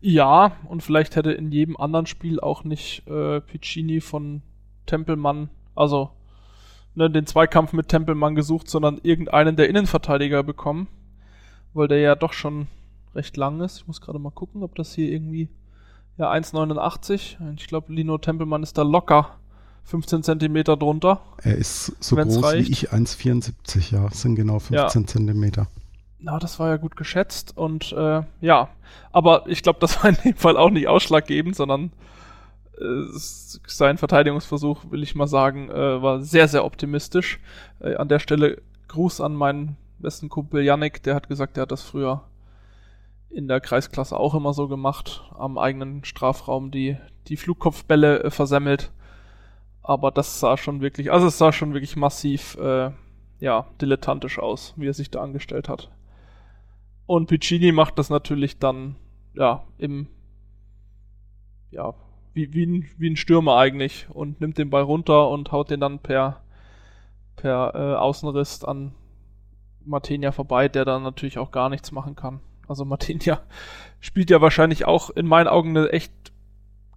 [0.02, 4.42] Ja, und vielleicht hätte in jedem anderen Spiel auch nicht äh, Piccini von
[4.88, 6.10] Tempelmann, also
[6.96, 10.88] ne, den Zweikampf mit Tempelmann gesucht, sondern irgendeinen der Innenverteidiger bekommen,
[11.74, 12.68] weil der ja doch schon
[13.14, 13.78] recht lang ist.
[13.78, 15.50] Ich muss gerade mal gucken, ob das hier irgendwie
[16.18, 17.38] ja 1,89.
[17.56, 19.38] Ich glaube, Lino Tempelmann ist da locker
[19.84, 21.22] 15 Zentimeter drunter.
[21.44, 22.68] Er ist so groß reicht.
[22.68, 25.08] wie ich, 1,74, ja, das sind genau 15 ja.
[25.08, 25.68] Zentimeter.
[26.20, 28.70] Na, das war ja gut geschätzt und äh, ja,
[29.12, 31.92] aber ich glaube, das war in dem Fall auch nicht ausschlaggebend, sondern
[32.80, 37.40] sein Verteidigungsversuch, will ich mal sagen, äh, war sehr, sehr optimistisch.
[37.80, 41.72] Äh, an der Stelle Gruß an meinen besten Kumpel Yannick, der hat gesagt, der hat
[41.72, 42.24] das früher
[43.30, 48.92] in der Kreisklasse auch immer so gemacht, am eigenen Strafraum die, die Flugkopfbälle äh, versemmelt.
[49.82, 52.92] Aber das sah schon wirklich, also es sah schon wirklich massiv, äh,
[53.40, 55.92] ja, dilettantisch aus, wie er sich da angestellt hat.
[57.06, 58.96] Und Piccini macht das natürlich dann,
[59.34, 60.08] ja, im,
[61.72, 61.94] ja,
[62.38, 65.80] wie, wie, ein, wie ein Stürmer eigentlich und nimmt den Ball runter und haut den
[65.80, 66.42] dann per,
[67.36, 68.94] per äh, Außenriss an
[69.84, 72.40] Martinia vorbei, der dann natürlich auch gar nichts machen kann.
[72.68, 73.42] Also Martinia
[74.00, 76.14] spielt ja wahrscheinlich auch in meinen Augen eine echt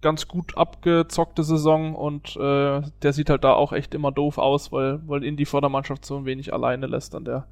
[0.01, 4.71] ganz gut abgezockte Saison und äh, der sieht halt da auch echt immer doof aus,
[4.71, 7.47] weil, weil ihn die Vordermannschaft so ein wenig alleine lässt an der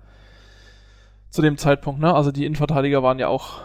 [1.30, 2.13] zu dem Zeitpunkt, ne?
[2.13, 3.62] Also die Innenverteidiger waren ja auch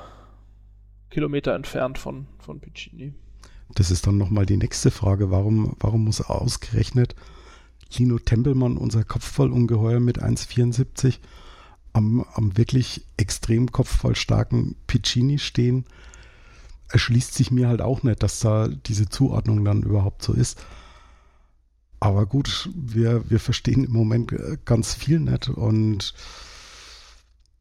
[1.10, 3.14] Kilometer entfernt von, von Piccini.
[3.74, 5.30] Das ist dann nochmal die nächste Frage.
[5.30, 7.14] Warum, warum muss ausgerechnet
[7.96, 11.18] Lino Tempelmann, unser Kopfballungeheuer mit 1,74,
[11.92, 15.84] am, am wirklich extrem kopfballstarken Piccini stehen?
[16.88, 20.64] Erschließt sich mir halt auch nicht, dass da diese Zuordnung dann überhaupt so ist.
[21.98, 24.34] Aber gut, wir, wir verstehen im Moment
[24.64, 26.14] ganz viel nicht und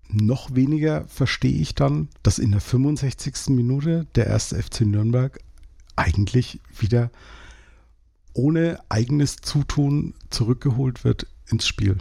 [0.10, 3.50] noch weniger verstehe ich dann, dass in der 65.
[3.50, 5.40] Minute der erste FC Nürnberg
[5.96, 7.12] eigentlich wieder
[8.34, 11.98] ohne eigenes Zutun zurückgeholt wird ins Spiel.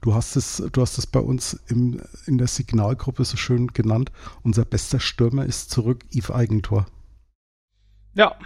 [0.00, 4.12] Du hast es, du hast es bei uns im, in der Signalgruppe so schön genannt.
[4.42, 6.86] Unser bester Stürmer ist zurück, Yves Eigentor.
[8.14, 8.36] Ja,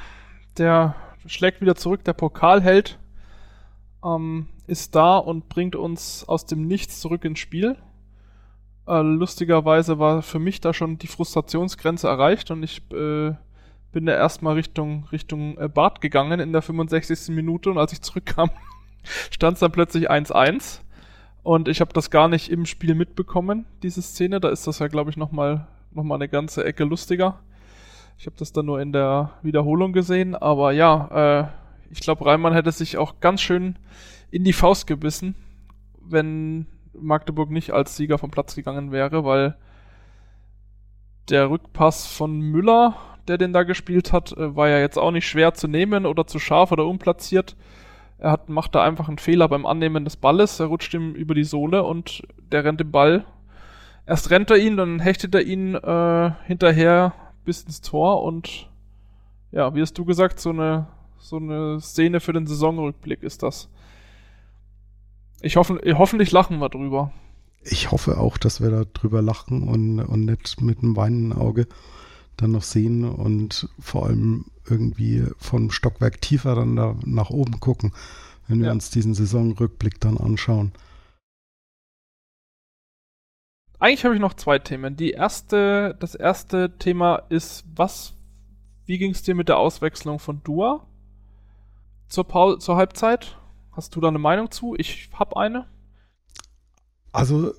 [0.57, 2.99] der schlägt wieder zurück, der Pokalheld
[4.05, 7.77] ähm, ist da und bringt uns aus dem Nichts zurück ins Spiel.
[8.87, 13.35] Äh, lustigerweise war für mich da schon die Frustrationsgrenze erreicht und ich äh,
[13.92, 17.35] bin da erstmal Richtung, Richtung äh, Bad gegangen in der 65.
[17.35, 18.50] Minute und als ich zurückkam,
[19.31, 20.81] stand es dann plötzlich 1-1.
[21.42, 24.40] Und ich habe das gar nicht im Spiel mitbekommen, diese Szene.
[24.40, 27.38] Da ist das ja, glaube ich, nochmal noch mal eine ganze Ecke lustiger.
[28.18, 30.35] Ich habe das dann nur in der Wiederholung gesehen.
[30.35, 31.48] Aber ja, äh,
[31.90, 33.78] ich glaube, Reimann hätte sich auch ganz schön
[34.31, 35.35] in die Faust gebissen,
[36.00, 39.57] wenn Magdeburg nicht als Sieger vom Platz gegangen wäre, weil
[41.28, 42.96] der Rückpass von Müller
[43.29, 46.27] der den da gespielt hat, äh, war ja jetzt auch nicht schwer zu nehmen oder
[46.27, 47.57] zu scharf oder unplatziert.
[48.19, 51.35] Er hat, macht da einfach einen Fehler beim Annehmen des Balles, er rutscht ihm über
[51.35, 53.25] die Sohle und der rennt den Ball.
[54.07, 58.69] Erst rennt er ihn, dann hechtet er ihn äh, hinterher bis ins Tor und
[59.51, 60.87] ja, wie hast du gesagt, so eine,
[61.19, 63.69] so eine Szene für den Saisonrückblick ist das.
[65.41, 67.13] Ich hoffe, hoffentlich lachen wir drüber.
[67.65, 71.67] Ich hoffe auch, dass wir da drüber lachen und, und nicht mit einem weinenden Auge
[72.37, 77.92] dann noch sehen und vor allem irgendwie von Stockwerk tiefer dann da nach oben gucken,
[78.49, 78.73] wenn wir ja.
[78.73, 80.73] uns diesen Saisonrückblick dann anschauen.
[83.79, 84.97] Eigentlich habe ich noch zwei Themen.
[84.97, 88.14] Die erste, das erste Thema ist, was,
[88.87, 90.87] wie ging es dir mit der Auswechslung von Dua
[92.09, 93.38] zur, Paul, zur Halbzeit?
[93.73, 94.77] Hast du da eine Meinung zu?
[94.77, 95.66] Ich habe eine.
[97.11, 97.55] Also,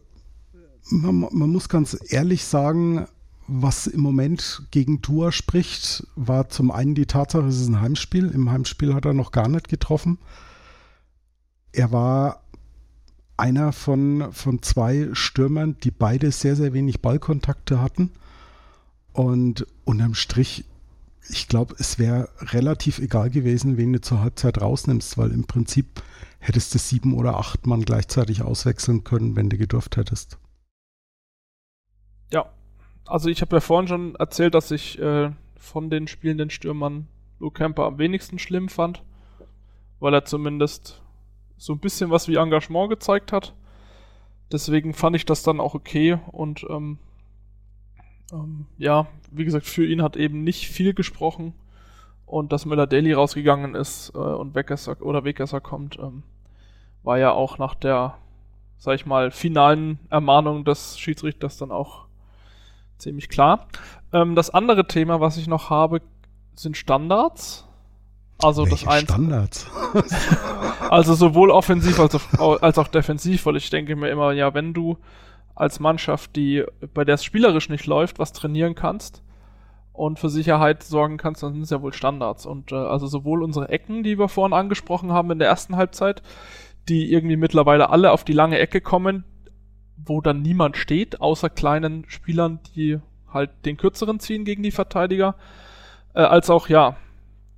[0.89, 3.05] man, man muss ganz ehrlich sagen,
[3.47, 8.29] was im Moment gegen Tour spricht, war zum einen die Tatsache, es ist ein Heimspiel.
[8.29, 10.17] Im Heimspiel hat er noch gar nicht getroffen.
[11.71, 12.43] Er war
[13.35, 18.11] einer von, von zwei Stürmern, die beide sehr, sehr wenig Ballkontakte hatten.
[19.11, 20.65] Und unterm Strich,
[21.29, 26.01] ich glaube, es wäre relativ egal gewesen, wen du zur Halbzeit rausnimmst, weil im Prinzip
[26.39, 30.37] hättest du sieben oder acht Mann gleichzeitig auswechseln können, wenn du gedurft hättest.
[32.31, 32.49] Ja,
[33.05, 37.07] also ich habe ja vorhin schon erzählt, dass ich äh, von den spielenden Stürmern
[37.39, 39.03] Luke Camper am wenigsten schlimm fand,
[39.99, 41.01] weil er zumindest
[41.57, 43.53] so ein bisschen was wie Engagement gezeigt hat.
[44.51, 46.99] Deswegen fand ich das dann auch okay und ähm,
[48.31, 51.53] ähm, ja, wie gesagt, für ihn hat eben nicht viel gesprochen
[52.25, 56.23] und dass Miller Daly rausgegangen ist äh, und Weckesser oder Weckesser kommt, ähm,
[57.03, 58.17] war ja auch nach der,
[58.77, 62.05] sag ich mal, finalen Ermahnung des Schiedsrichters dann auch
[63.03, 63.67] ziemlich klar.
[64.11, 66.01] Ähm, das andere Thema, was ich noch habe,
[66.55, 67.67] sind Standards.
[68.39, 69.01] Also Welche das.
[69.01, 69.67] Standards.
[70.89, 74.73] also sowohl offensiv als auch, als auch defensiv, weil ich denke mir immer, ja, wenn
[74.73, 74.97] du
[75.55, 76.63] als Mannschaft, die
[76.93, 79.23] bei der es spielerisch nicht läuft, was trainieren kannst
[79.93, 82.45] und für Sicherheit sorgen kannst, dann sind es ja wohl Standards.
[82.45, 86.23] Und äh, also sowohl unsere Ecken, die wir vorhin angesprochen haben in der ersten Halbzeit,
[86.89, 89.23] die irgendwie mittlerweile alle auf die lange Ecke kommen,
[89.97, 92.99] wo dann niemand steht, außer kleinen Spielern, die
[93.31, 95.35] halt den kürzeren ziehen gegen die Verteidiger,
[96.13, 96.97] äh, als auch, ja,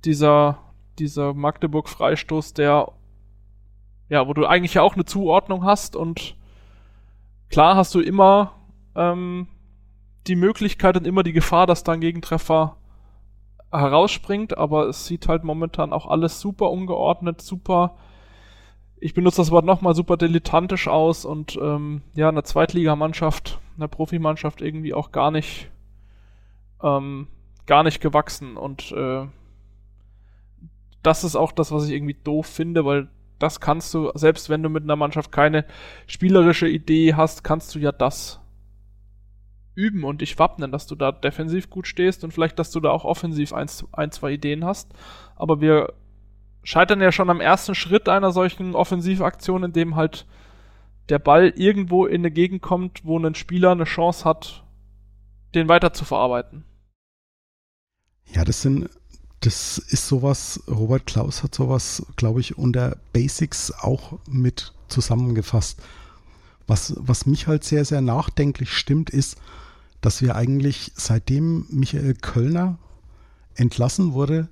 [0.04, 0.58] dieser,
[0.98, 2.92] dieser Magdeburg-Freistoß, der,
[4.08, 6.36] ja, wo du eigentlich ja auch eine Zuordnung hast und
[7.48, 8.52] klar hast du immer
[8.94, 9.48] ähm,
[10.26, 12.76] die Möglichkeit und immer die Gefahr, dass dein Gegentreffer
[13.70, 17.96] herausspringt, aber es sieht halt momentan auch alles super ungeordnet, super
[18.98, 24.60] ich benutze das Wort nochmal super dilettantisch aus und ähm, ja, eine Zweitligamannschaft, eine Profimannschaft
[24.60, 25.70] irgendwie auch gar nicht,
[26.82, 27.28] ähm,
[27.66, 29.26] gar nicht gewachsen und äh,
[31.02, 34.62] das ist auch das, was ich irgendwie doof finde, weil das kannst du, selbst wenn
[34.62, 35.66] du mit einer Mannschaft keine
[36.06, 38.40] spielerische Idee hast, kannst du ja das
[39.74, 42.90] üben und dich wappnen, dass du da defensiv gut stehst und vielleicht, dass du da
[42.90, 44.90] auch offensiv ein, ein zwei Ideen hast.
[45.36, 45.92] Aber wir
[46.66, 50.26] scheitern ja schon am ersten Schritt einer solchen Offensivaktion, in dem halt
[51.08, 54.64] der Ball irgendwo in eine Gegend kommt, wo ein Spieler eine Chance hat,
[55.54, 56.64] den weiter zu verarbeiten.
[58.32, 58.90] Ja, das sind,
[59.40, 65.80] das ist sowas, Robert Klaus hat sowas, glaube ich, unter Basics auch mit zusammengefasst.
[66.66, 69.36] Was, was mich halt sehr, sehr nachdenklich stimmt, ist,
[70.00, 72.76] dass wir eigentlich seitdem Michael Kölner
[73.54, 74.48] entlassen wurde,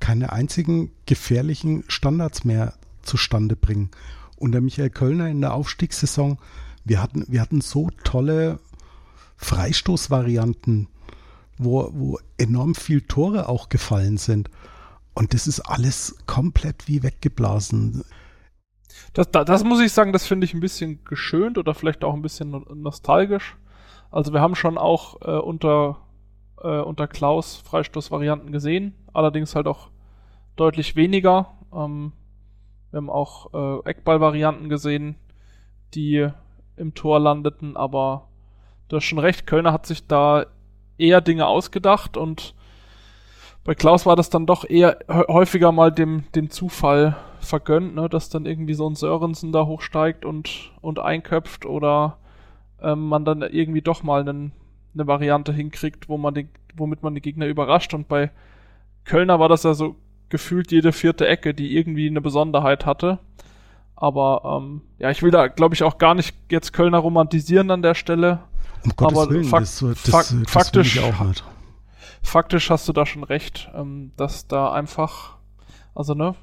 [0.00, 3.90] keine einzigen gefährlichen Standards mehr zustande bringen.
[4.36, 6.38] Unter Michael Kölner in der Aufstiegssaison,
[6.84, 8.60] wir hatten, wir hatten so tolle
[9.36, 10.88] Freistoßvarianten,
[11.58, 14.50] wo, wo enorm viel Tore auch gefallen sind.
[15.14, 18.04] Und das ist alles komplett wie weggeblasen.
[19.14, 22.14] Das, das, das muss ich sagen, das finde ich ein bisschen geschönt oder vielleicht auch
[22.14, 23.56] ein bisschen nostalgisch.
[24.10, 25.98] Also wir haben schon auch äh, unter,
[26.62, 29.88] äh, unter Klaus Freistoßvarianten gesehen, allerdings halt auch
[30.56, 31.52] deutlich weniger.
[31.72, 32.12] Ähm,
[32.90, 33.52] wir haben auch
[33.84, 35.16] äh, Eckballvarianten gesehen,
[35.94, 36.28] die
[36.76, 38.28] im Tor landeten, aber
[38.88, 40.46] du hast schon recht, Kölner hat sich da
[40.98, 42.54] eher Dinge ausgedacht und
[43.64, 48.28] bei Klaus war das dann doch eher häufiger mal dem, dem Zufall vergönnt, ne, dass
[48.28, 52.18] dann irgendwie so ein Sörensen da hochsteigt und, und einköpft oder
[52.80, 54.52] ähm, man dann irgendwie doch mal einen,
[54.94, 57.92] eine Variante hinkriegt, wo man den, womit man die Gegner überrascht.
[57.92, 58.30] Und bei
[59.06, 59.96] Kölner war das ja so
[60.28, 63.20] gefühlt jede vierte Ecke, die irgendwie eine Besonderheit hatte.
[63.94, 67.80] Aber ähm, ja, ich will da, glaube ich, auch gar nicht jetzt Kölner romantisieren an
[67.80, 68.40] der Stelle.
[68.84, 71.00] Um Gottes aber Willen, fak das, das, fak das faktisch,
[72.22, 75.36] faktisch hast du da schon recht, ähm, dass da einfach,
[75.94, 76.34] also ne,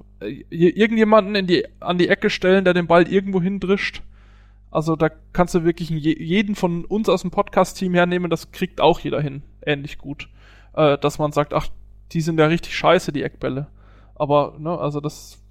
[0.49, 4.01] irgendjemanden in die, an die Ecke stellen, der den Ball irgendwo hindrischt.
[4.71, 8.99] Also da kannst du wirklich jeden von uns aus dem Podcast-Team hernehmen, das kriegt auch
[8.99, 10.29] jeder hin, ähnlich gut.
[10.73, 11.67] Äh, dass man sagt, ach,
[12.13, 13.67] die sind ja richtig scheiße, die Eckbälle.
[14.15, 15.41] Aber, ne, also das,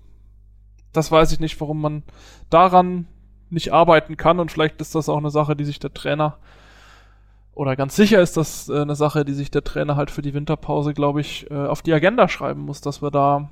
[0.92, 2.03] das weiß ich nicht, warum man
[2.51, 3.07] daran
[3.51, 6.38] nicht arbeiten kann und vielleicht ist das auch eine Sache, die sich der Trainer
[7.55, 10.35] oder ganz sicher ist das äh, eine Sache, die sich der Trainer halt für die
[10.35, 13.51] Winterpause, glaube ich, äh, auf die Agenda schreiben muss, dass wir da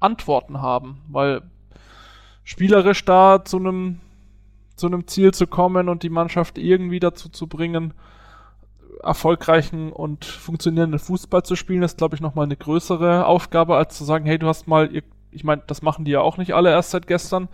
[0.00, 1.42] Antworten haben, weil
[2.42, 4.00] spielerisch da zu einem
[4.76, 7.94] zu einem Ziel zu kommen und die Mannschaft irgendwie dazu zu bringen,
[9.02, 14.04] erfolgreichen und funktionierenden Fußball zu spielen, ist, glaube ich, nochmal eine größere Aufgabe, als zu
[14.04, 14.90] sagen, hey, du hast mal,
[15.30, 17.48] ich meine, das machen die ja auch nicht alle erst seit gestern.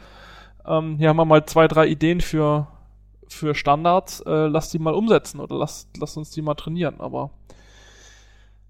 [0.66, 2.66] Ähm, hier haben wir mal zwei, drei Ideen für,
[3.28, 7.00] für Standards, äh, lass die mal umsetzen oder lass, lass uns die mal trainieren.
[7.00, 7.30] Aber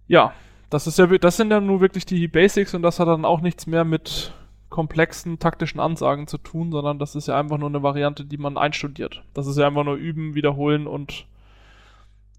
[0.07, 0.33] ja,
[0.71, 3.41] das ist ja, das sind ja nur wirklich die Basics und das hat dann auch
[3.41, 4.33] nichts mehr mit
[4.69, 8.57] komplexen taktischen Ansagen zu tun, sondern das ist ja einfach nur eine Variante, die man
[8.57, 9.23] einstudiert.
[9.35, 11.27] Das ist ja einfach nur üben, wiederholen und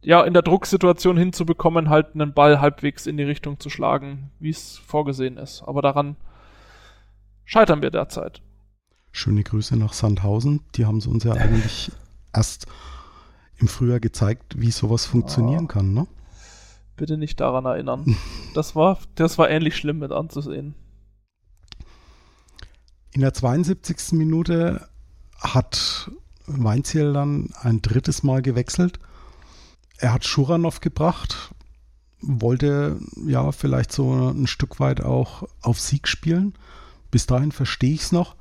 [0.04, 4.50] ja, in der Drucksituation hinzubekommen, halt einen Ball halbwegs in die Richtung zu schlagen, wie
[4.50, 5.64] es vorgesehen ist.
[5.64, 6.16] Aber daran
[7.46, 8.42] scheitern wir derzeit.
[9.12, 10.62] Schöne Grüße nach Sandhausen.
[10.76, 11.92] Die haben es uns ja eigentlich
[12.34, 12.66] erst
[13.58, 15.74] im Frühjahr gezeigt, wie sowas funktionieren ah.
[15.74, 16.08] kann, ne?
[16.98, 18.18] Bitte nicht daran erinnern.
[18.54, 20.76] Das war, das war ähnlich schlimm mit anzusehen.
[23.14, 24.12] In der 72.
[24.12, 24.90] Minute
[25.40, 26.12] hat
[26.48, 29.00] Weinziel dann ein drittes Mal gewechselt
[30.02, 31.54] er hat Schuranov gebracht,
[32.22, 36.54] wollte ja vielleicht so ein Stück weit auch auf Sieg spielen.
[37.10, 38.36] Bis dahin verstehe ich es noch.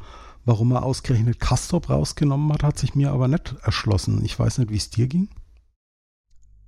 [0.45, 4.25] Warum er ausgerechnet Castrop rausgenommen hat, hat sich mir aber nicht erschlossen.
[4.25, 5.29] Ich weiß nicht, wie es dir ging.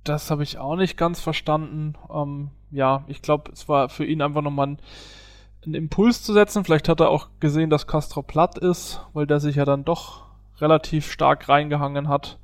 [0.03, 1.95] Das habe ich auch nicht ganz verstanden.
[2.13, 4.77] Ähm, ja, ich glaube, es war für ihn einfach nochmal ein,
[5.65, 6.63] einen Impuls zu setzen.
[6.63, 10.25] Vielleicht hat er auch gesehen, dass Castro platt ist, weil der sich ja dann doch
[10.59, 12.37] relativ stark reingehangen hat.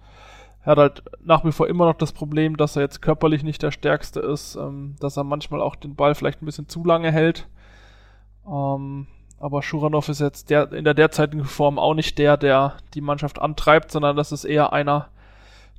[0.70, 3.64] Er hat halt nach wie vor immer noch das Problem, dass er jetzt körperlich nicht
[3.64, 7.12] der Stärkste ist, ähm, dass er manchmal auch den Ball vielleicht ein bisschen zu lange
[7.12, 7.48] hält.
[8.48, 9.08] Ähm,
[9.40, 13.42] aber Schuranov ist jetzt der, in der derzeitigen Form auch nicht der, der die Mannschaft
[13.42, 15.08] antreibt, sondern das ist eher einer,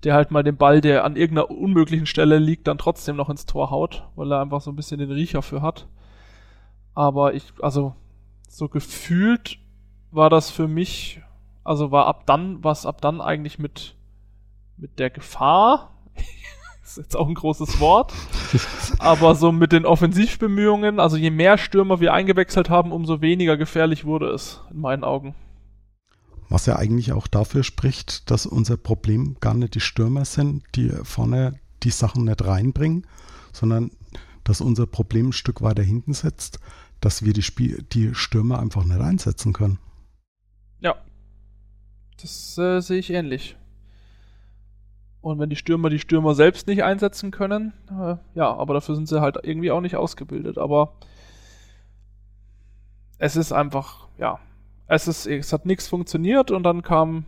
[0.03, 3.47] der halt mal den Ball, der an irgendeiner unmöglichen Stelle liegt, dann trotzdem noch ins
[3.47, 5.87] Tor haut, weil er einfach so ein bisschen den Riecher für hat.
[6.97, 7.95] Aber ich, also,
[8.49, 9.61] so gefühlt
[10.11, 11.23] war das für mich,
[11.63, 13.95] also war ab dann, was ab dann eigentlich mit
[14.81, 15.95] mit der Gefahr,
[16.85, 18.13] ist jetzt auch ein großes Wort,
[18.99, 24.05] aber so mit den Offensivbemühungen, also je mehr Stürmer wir eingewechselt haben, umso weniger gefährlich
[24.05, 25.35] wurde es, in meinen Augen.
[26.49, 30.91] Was ja eigentlich auch dafür spricht, dass unser Problem gar nicht die Stürmer sind, die
[31.05, 33.07] vorne die Sachen nicht reinbringen,
[33.53, 33.93] sondern
[34.43, 36.59] dass unser Problem ein Stück weiter hinten setzt,
[37.01, 39.79] dass wir die, Spiel die Stürmer einfach nicht einsetzen können.
[40.81, 40.97] Ja,
[42.21, 43.57] das äh, sehe ich ähnlich.
[45.23, 49.07] Und wenn die Stürmer die Stürmer selbst nicht einsetzen können, äh, ja, aber dafür sind
[49.07, 50.57] sie halt irgendwie auch nicht ausgebildet.
[50.57, 50.95] Aber
[53.19, 54.39] es ist einfach, ja,
[54.87, 57.27] es ist, es hat nichts funktioniert und dann kam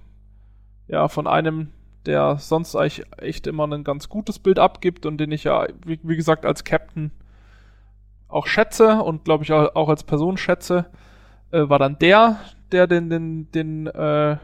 [0.88, 1.68] ja von einem,
[2.06, 6.00] der sonst eigentlich echt immer ein ganz gutes Bild abgibt und den ich ja, wie,
[6.02, 7.12] wie gesagt, als Captain
[8.26, 10.86] auch schätze und glaube ich auch als Person schätze,
[11.50, 12.40] äh, war dann der,
[12.72, 14.38] der den, den, den, äh,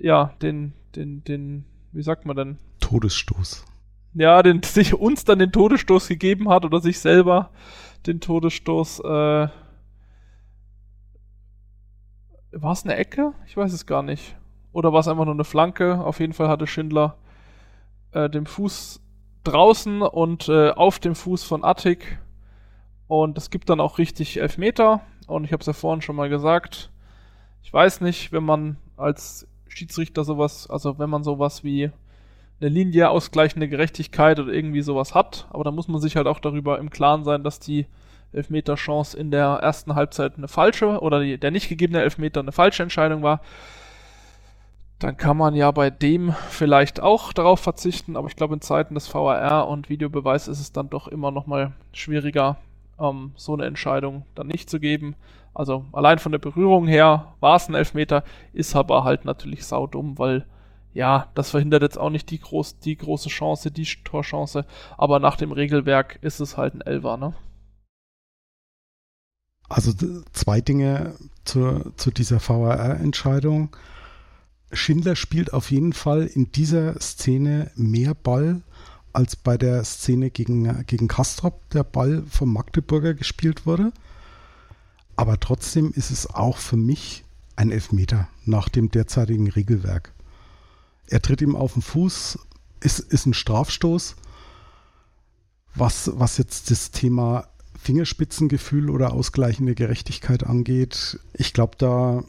[0.00, 2.58] ja, den, den, den, wie sagt man denn?
[2.80, 3.64] Todesstoß.
[4.14, 7.50] Ja, den sich uns dann den Todesstoß gegeben hat oder sich selber
[8.06, 9.48] den Todesstoß, äh,
[12.52, 13.32] war es eine Ecke?
[13.46, 14.36] Ich weiß es gar nicht.
[14.72, 16.00] Oder war es einfach nur eine Flanke?
[16.00, 17.16] Auf jeden Fall hatte Schindler
[18.12, 19.00] äh, den Fuß
[19.44, 22.18] draußen und äh, auf dem Fuß von Attic.
[23.06, 25.00] Und es gibt dann auch richtig Elfmeter.
[25.26, 26.90] Und ich habe es ja vorhin schon mal gesagt.
[27.62, 31.90] Ich weiß nicht, wenn man als Schiedsrichter sowas, also wenn man sowas wie
[32.60, 36.40] eine Linie ausgleichende Gerechtigkeit oder irgendwie sowas hat, aber da muss man sich halt auch
[36.40, 37.86] darüber im Klaren sein, dass die
[38.32, 42.82] Elfmeter-Chance in der ersten Halbzeit eine falsche oder die, der nicht gegebene Elfmeter eine falsche
[42.82, 43.40] Entscheidung war.
[44.98, 48.94] Dann kann man ja bei dem vielleicht auch darauf verzichten, aber ich glaube in Zeiten
[48.94, 52.58] des VAR und Videobeweis ist es dann doch immer noch mal schwieriger,
[52.98, 55.16] ähm, so eine Entscheidung dann nicht zu geben.
[55.54, 60.18] Also allein von der Berührung her war es ein Elfmeter, ist aber halt natürlich saudumm,
[60.18, 60.46] weil
[60.92, 64.64] ja, das verhindert jetzt auch nicht die, groß, die große Chance, die Torchance,
[64.98, 67.34] aber nach dem Regelwerk ist es halt ein Elfer, ne?
[69.68, 69.92] Also
[70.32, 73.76] zwei Dinge zur, zu dieser VAR-Entscheidung.
[74.72, 78.62] Schindler spielt auf jeden Fall in dieser Szene mehr Ball
[79.12, 83.92] als bei der Szene gegen, gegen Kastrop, der Ball vom Magdeburger gespielt wurde.
[85.20, 90.14] Aber trotzdem ist es auch für mich ein Elfmeter nach dem derzeitigen Regelwerk.
[91.08, 92.38] Er tritt ihm auf den Fuß,
[92.80, 94.16] ist, ist ein Strafstoß.
[95.74, 97.48] Was, was jetzt das Thema
[97.78, 102.24] Fingerspitzengefühl oder ausgleichende Gerechtigkeit angeht, ich glaube, da,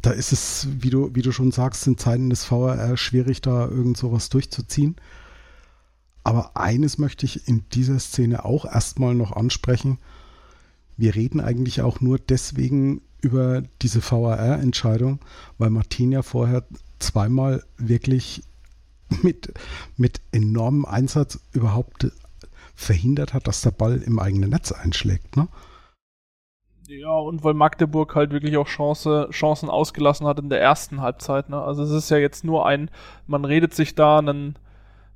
[0.00, 3.66] da ist es, wie du, wie du schon sagst, in Zeiten des VRR schwierig, da
[3.66, 4.94] irgend sowas durchzuziehen.
[6.22, 9.98] Aber eines möchte ich in dieser Szene auch erstmal noch ansprechen.
[10.98, 15.20] Wir reden eigentlich auch nur deswegen über diese VAR-Entscheidung,
[15.56, 16.64] weil Martin ja vorher
[16.98, 18.42] zweimal wirklich
[19.22, 19.54] mit,
[19.96, 22.10] mit enormem Einsatz überhaupt
[22.74, 25.36] verhindert hat, dass der Ball im eigenen Netz einschlägt.
[25.36, 25.48] Ne?
[26.88, 31.48] Ja, und weil Magdeburg halt wirklich auch Chance, Chancen ausgelassen hat in der ersten Halbzeit.
[31.48, 31.60] Ne?
[31.60, 32.90] Also es ist ja jetzt nur ein,
[33.26, 34.56] man redet sich da einen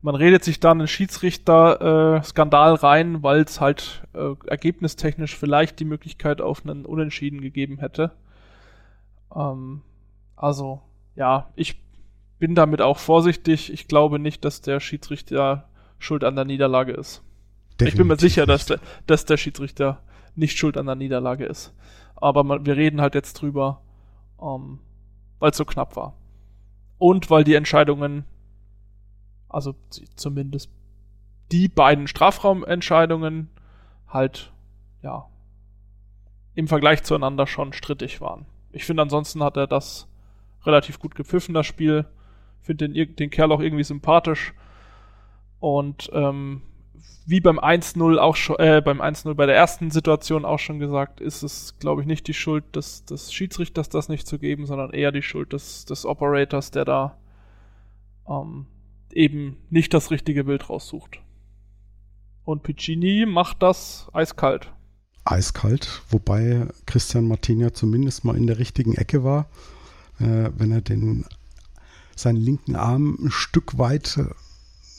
[0.03, 5.85] man redet sich da einen Schiedsrichter-Skandal äh, rein, weil es halt äh, ergebnistechnisch vielleicht die
[5.85, 8.11] Möglichkeit auf einen Unentschieden gegeben hätte.
[9.35, 9.83] Ähm,
[10.35, 10.83] also,
[11.15, 11.81] ja, ich
[12.41, 13.73] bin damit auch vorsichtig.
[13.73, 15.69] Ich glaube nicht, dass der Schiedsrichter
[16.01, 17.23] schuld an der Niederlage ist.
[17.75, 20.03] Definitiv ich bin mir sicher, dass der, dass der Schiedsrichter
[20.35, 21.73] nicht schuld an der Niederlage ist.
[22.17, 23.83] Aber man, wir reden halt jetzt drüber,
[24.41, 24.81] ähm,
[25.39, 26.17] weil es so knapp war.
[26.99, 28.25] Und weil die Entscheidungen
[29.53, 29.75] also
[30.17, 30.71] zumindest
[31.53, 33.51] die beiden Strafraumentscheidungen
[34.09, 34.53] halt,
[35.03, 35.29] ja,
[36.55, 38.47] im Vergleich zueinander schon strittig waren.
[38.73, 40.09] Ich finde, ansonsten hat er das
[40.65, 42.07] relativ gut gepfiffen, das Spiel.
[42.61, 44.55] Finde den, den Kerl auch irgendwie sympathisch.
[45.61, 46.63] Und ähm,
[47.27, 51.21] wie beim 1-0 auch schon, äh, beim 1-0 bei der ersten Situation auch schon gesagt,
[51.21, 54.91] ist es, glaube ich, nicht die Schuld des, des Schiedsrichters, das nicht zu geben, sondern
[54.91, 57.19] eher die Schuld des, des Operators, der da
[58.29, 58.67] ähm,
[59.13, 61.21] eben nicht das richtige Bild raussucht.
[62.45, 64.73] Und Piccini macht das eiskalt.
[65.25, 69.49] Eiskalt, wobei Christian Martin ja zumindest mal in der richtigen Ecke war.
[70.19, 71.25] Äh, wenn er den
[72.17, 74.25] seinen linken Arm ein Stück weit äh,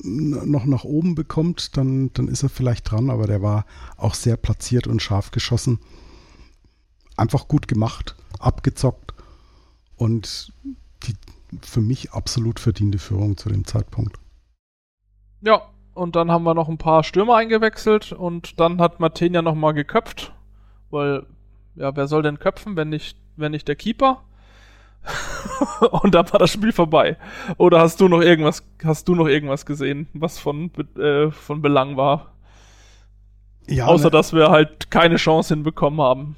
[0.03, 3.65] noch nach oben bekommt, dann, dann ist er vielleicht dran, aber der war
[3.97, 5.79] auch sehr platziert und scharf geschossen.
[7.15, 9.13] Einfach gut gemacht, abgezockt
[9.95, 10.51] und
[11.03, 11.13] die,
[11.61, 14.17] für mich absolut verdiente Führung zu dem Zeitpunkt.
[15.41, 15.61] Ja,
[15.93, 19.73] und dann haben wir noch ein paar Stürmer eingewechselt und dann hat Martin ja nochmal
[19.73, 20.33] geköpft,
[20.89, 21.25] weil,
[21.75, 24.23] ja, wer soll denn köpfen, wenn nicht, wenn nicht der Keeper?
[26.01, 27.17] und dann war das Spiel vorbei.
[27.57, 31.97] Oder hast du noch irgendwas, hast du noch irgendwas gesehen, was von, äh, von Belang
[31.97, 32.33] war?
[33.67, 36.35] Ja, Außer, ne, dass wir halt keine Chance hinbekommen haben.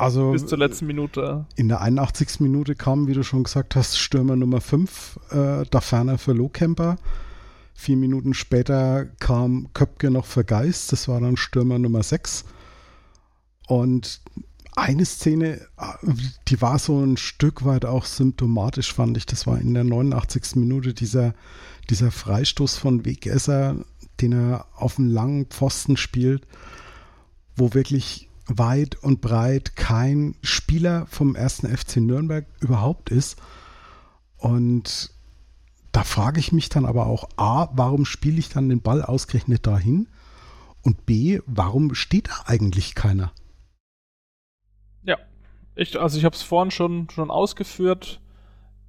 [0.00, 1.44] Also bis zur letzten Minute.
[1.56, 2.40] In der 81.
[2.40, 6.96] Minute kam, wie du schon gesagt hast, Stürmer Nummer 5, äh, da ferner für Lohkemper.
[7.74, 12.44] Vier Minuten später kam Köpke noch für Geist, das war dann Stürmer Nummer 6.
[13.66, 14.22] Und
[14.74, 15.60] eine Szene,
[16.48, 19.26] die war so ein Stück weit auch symptomatisch, fand ich.
[19.26, 20.56] Das war in der 89.
[20.56, 21.34] Minute dieser,
[21.90, 23.76] dieser Freistoß von Wegesser,
[24.22, 26.46] den er auf dem langen Pfosten spielt,
[27.54, 33.40] wo wirklich weit und breit kein Spieler vom ersten FC Nürnberg überhaupt ist.
[34.36, 35.10] Und
[35.92, 39.66] da frage ich mich dann aber auch, a, warum spiele ich dann den Ball ausgerechnet
[39.66, 40.08] dahin?
[40.82, 43.32] Und b, warum steht da eigentlich keiner?
[45.02, 45.18] Ja,
[45.74, 48.20] ich, also ich habe es vorhin schon, schon ausgeführt.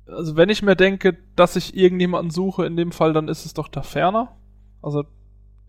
[0.08, 3.54] Also wenn ich mir denke, dass ich irgendjemanden suche, in dem Fall, dann ist es
[3.54, 4.36] doch der Ferner.
[4.82, 5.04] Also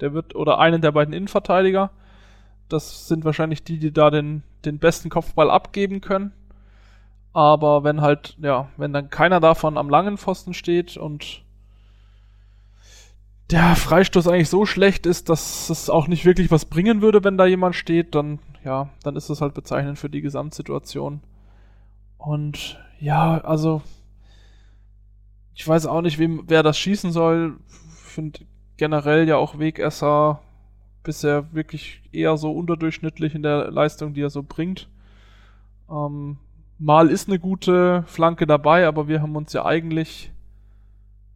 [0.00, 1.90] der wird, oder einen der beiden Innenverteidiger.
[2.72, 6.32] Das sind wahrscheinlich die, die da den, den besten Kopfball abgeben können.
[7.32, 11.42] Aber wenn halt, ja, wenn dann keiner davon am langen Pfosten steht und
[13.50, 17.38] der Freistoß eigentlich so schlecht ist, dass es auch nicht wirklich was bringen würde, wenn
[17.38, 21.20] da jemand steht, dann, ja, dann ist das halt bezeichnend für die Gesamtsituation.
[22.18, 23.82] Und ja, also
[25.54, 27.58] ich weiß auch nicht, wem, wer das schießen soll.
[27.68, 28.40] Ich finde
[28.76, 30.40] generell ja auch Wegesser
[31.02, 34.88] bisher wirklich eher so unterdurchschnittlich in der Leistung, die er so bringt.
[35.90, 36.38] Ähm,
[36.78, 40.32] mal ist eine gute Flanke dabei, aber wir haben uns ja eigentlich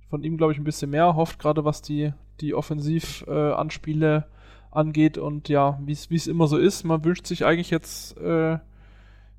[0.08, 5.18] von ihm, glaube ich, ein bisschen mehr erhofft, gerade was die, die Offensivanspiele äh, angeht.
[5.18, 8.58] Und ja, wie es immer so ist, man wünscht sich eigentlich jetzt äh,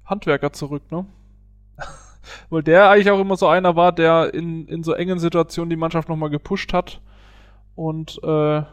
[0.05, 1.05] Handwerker zurück, ne?
[2.49, 5.77] Weil der eigentlich auch immer so einer war, der in, in so engen Situationen die
[5.77, 7.01] Mannschaft nochmal gepusht hat.
[7.75, 8.63] Und äh,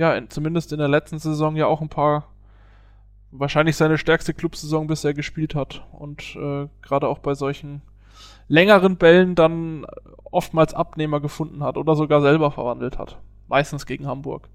[0.00, 2.24] ja, in, zumindest in der letzten Saison ja auch ein paar,
[3.32, 5.86] wahrscheinlich seine stärkste Clubsaison bisher gespielt hat.
[5.92, 7.82] Und äh, gerade auch bei solchen
[8.48, 9.84] längeren Bällen dann
[10.24, 13.18] oftmals Abnehmer gefunden hat oder sogar selber verwandelt hat.
[13.46, 14.48] Meistens gegen Hamburg.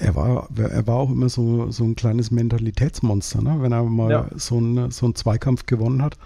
[0.00, 3.58] Er war, er war auch immer so, so ein kleines Mentalitätsmonster, ne?
[3.60, 4.26] Wenn er mal ja.
[4.34, 6.16] so, einen, so einen Zweikampf gewonnen hat,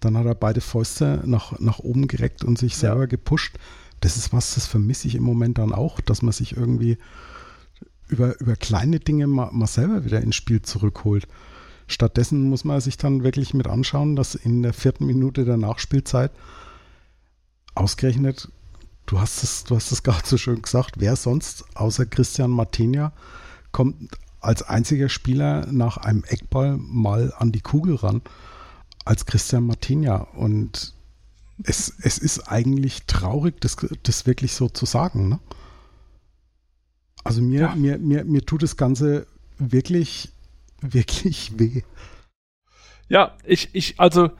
[0.00, 3.06] dann hat er beide Fäuste nach, nach oben gereckt und sich selber ja.
[3.06, 3.58] gepusht.
[4.02, 6.98] Das ist was, das vermisse ich im Moment dann auch, dass man sich irgendwie
[8.08, 11.28] über, über kleine Dinge mal, mal selber wieder ins Spiel zurückholt.
[11.86, 16.32] Stattdessen muss man sich dann wirklich mit anschauen, dass in der vierten Minute der Nachspielzeit
[17.74, 18.50] ausgerechnet,
[19.06, 23.12] du hast es, du hast es gerade so schön gesagt, wer sonst außer Christian Martinia
[23.70, 28.20] kommt als einziger Spieler nach einem Eckball mal an die Kugel ran
[29.04, 30.16] als Christian Martinia.
[30.16, 30.94] Und
[31.64, 35.28] es, es ist eigentlich traurig, das, das wirklich so zu sagen.
[35.28, 35.40] Ne?
[37.24, 37.74] Also mir, ja.
[37.74, 39.26] mir, mir, mir tut das Ganze
[39.58, 40.32] wirklich,
[40.80, 41.82] wirklich weh.
[43.08, 44.30] Ja, ich, ich, also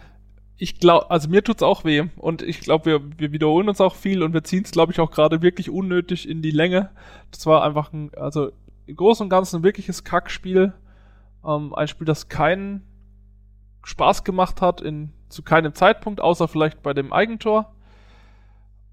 [0.57, 3.95] ich glaube, also mir tut's auch weh und ich glaube, wir, wir wiederholen uns auch
[3.95, 6.91] viel und wir ziehen es, glaube ich, auch gerade wirklich unnötig in die Länge.
[7.31, 8.53] Das war einfach ein, also
[8.87, 10.73] im Großen und Ganzen ein wirkliches Kackspiel.
[11.45, 12.83] Ähm, ein Spiel, das keinen
[13.85, 17.74] Spaß gemacht hat, in, zu keinem Zeitpunkt, außer vielleicht bei dem Eigentor.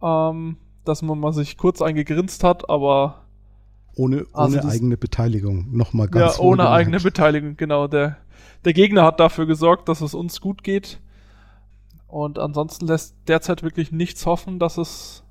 [0.02, 3.26] Ähm, dass man mal sich kurz eingegrinst hat, aber
[3.96, 7.88] ohne, also ohne eigene Beteiligung, nochmal ganz Ja, ohne eigene Beteiligung, genau.
[7.88, 8.18] Der,
[8.66, 11.00] der Gegner hat dafür gesorgt, dass es uns gut geht.
[12.08, 15.24] Und ansonsten lässt derzeit wirklich nichts hoffen, dass es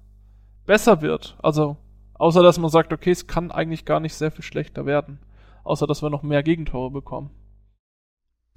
[0.67, 1.37] besser wird.
[1.43, 1.77] Also,
[2.15, 5.19] außer dass man sagt, okay, es kann eigentlich gar nicht sehr viel schlechter werden.
[5.65, 7.31] Außer dass wir noch mehr Gegentore bekommen.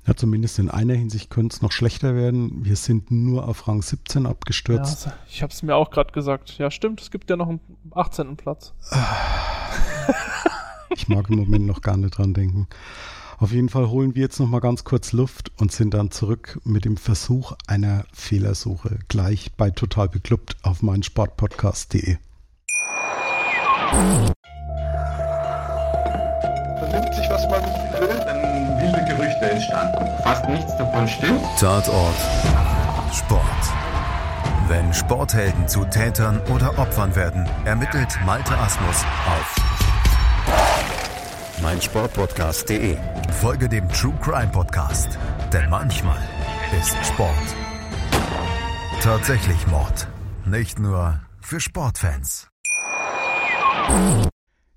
[0.07, 2.65] Ja, zumindest in einer Hinsicht könnte es noch schlechter werden.
[2.65, 5.05] Wir sind nur auf Rang 17 abgestürzt.
[5.05, 6.57] Ja, ich habe es mir auch gerade gesagt.
[6.57, 8.35] Ja, stimmt, es gibt ja noch einen 18.
[8.35, 8.73] Platz.
[10.89, 12.67] ich mag im Moment noch gar nicht dran denken.
[13.41, 16.59] Auf jeden Fall holen wir jetzt noch mal ganz kurz Luft und sind dann zurück
[16.63, 22.17] mit dem Versuch einer Fehlersuche gleich bei Total Beklubbt auf meinsportpodcast.de.
[26.77, 27.30] Vernimmt sich,
[29.41, 30.23] Gerüchte entstanden.
[30.23, 31.41] Fast nichts davon stimmt.
[31.59, 32.15] Tatort
[33.13, 33.41] Sport.
[34.67, 39.55] Wenn Sporthelden zu Tätern oder Opfern werden, ermittelt Malte Asmus auf
[41.61, 42.97] meinsportpodcast.de.
[43.39, 45.19] Folge dem True Crime Podcast,
[45.51, 46.19] denn manchmal
[46.79, 47.31] ist Sport
[49.01, 50.07] tatsächlich Mord.
[50.45, 52.47] Nicht nur für Sportfans.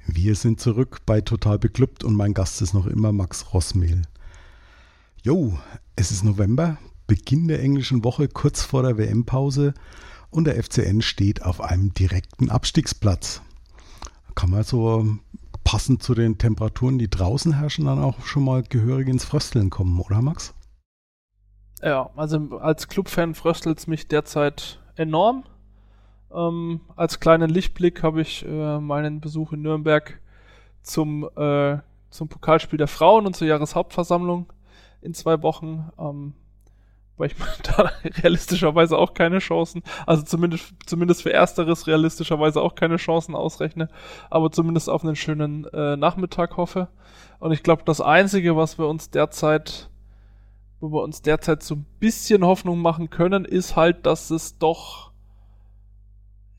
[0.07, 4.03] Wir sind zurück bei Total Beklubbt und mein Gast ist noch immer Max Rossmehl.
[5.27, 5.55] Jo,
[5.97, 9.73] es ist November, Beginn der englischen Woche, kurz vor der WM-Pause
[10.29, 13.41] und der FCN steht auf einem direkten Abstiegsplatz.
[14.35, 15.17] Kann man so
[15.65, 19.99] passend zu den Temperaturen, die draußen herrschen, dann auch schon mal gehörig ins Frösteln kommen,
[19.99, 20.53] oder Max?
[21.81, 25.45] Ja, also als Clubfan fröstelt es mich derzeit enorm.
[26.35, 30.21] Ähm, als kleinen Lichtblick habe ich äh, meinen Besuch in Nürnberg
[30.83, 31.79] zum, äh,
[32.11, 34.53] zum Pokalspiel der Frauen und zur Jahreshauptversammlung
[35.05, 35.91] in zwei Wochen.
[35.99, 36.35] Ähm,
[37.17, 42.97] weil ich da realistischerweise auch keine Chancen, also zumindest, zumindest für Ersteres realistischerweise auch keine
[42.97, 43.89] Chancen ausrechne,
[44.31, 46.89] aber zumindest auf einen schönen äh, Nachmittag hoffe.
[47.39, 49.91] Und ich glaube, das Einzige, was wir uns derzeit,
[50.81, 55.13] wo wir uns derzeit so ein bisschen Hoffnung machen können, ist halt, dass es doch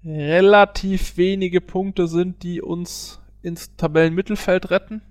[0.04, 5.02] relativ wenige Punkte sind, die uns ins Tabellenmittelfeld retten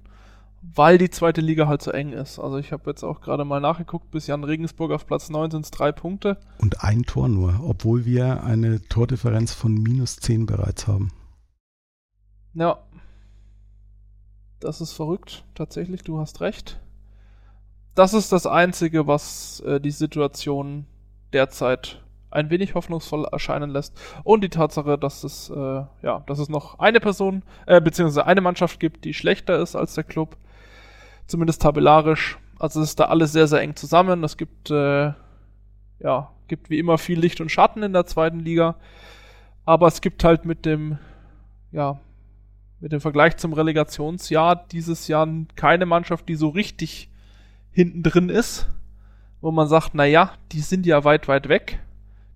[0.72, 2.38] weil die zweite Liga halt so eng ist.
[2.38, 5.64] Also ich habe jetzt auch gerade mal nachgeguckt, bis Jan Regensburg auf Platz 9 sind
[5.64, 6.38] es drei Punkte.
[6.58, 11.12] Und ein Tor nur, obwohl wir eine Tordifferenz von minus 10 bereits haben.
[12.54, 12.78] Ja.
[14.60, 16.80] Das ist verrückt, tatsächlich, du hast recht.
[17.94, 20.86] Das ist das Einzige, was äh, die Situation
[21.34, 23.96] derzeit ein wenig hoffnungsvoll erscheinen lässt.
[24.24, 28.40] Und die Tatsache, dass es, äh, ja, dass es noch eine Person, äh, beziehungsweise eine
[28.40, 30.36] Mannschaft gibt, die schlechter ist als der Club
[31.26, 32.38] zumindest tabellarisch.
[32.58, 34.24] Also es ist da alles sehr, sehr eng zusammen.
[34.24, 35.12] Es gibt, äh,
[36.00, 38.76] ja, gibt wie immer viel Licht und Schatten in der zweiten Liga.
[39.64, 40.98] Aber es gibt halt mit dem,
[41.72, 41.98] ja,
[42.80, 47.08] mit dem Vergleich zum Relegationsjahr dieses Jahr keine Mannschaft, die so richtig
[47.72, 48.68] hinten drin ist,
[49.40, 51.80] wo man sagt, naja, die sind ja weit, weit weg.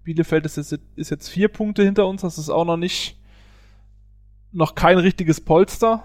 [0.05, 3.19] Bielefeld ist jetzt, ist jetzt vier Punkte hinter uns, das ist auch noch nicht,
[4.53, 6.03] noch kein richtiges Polster.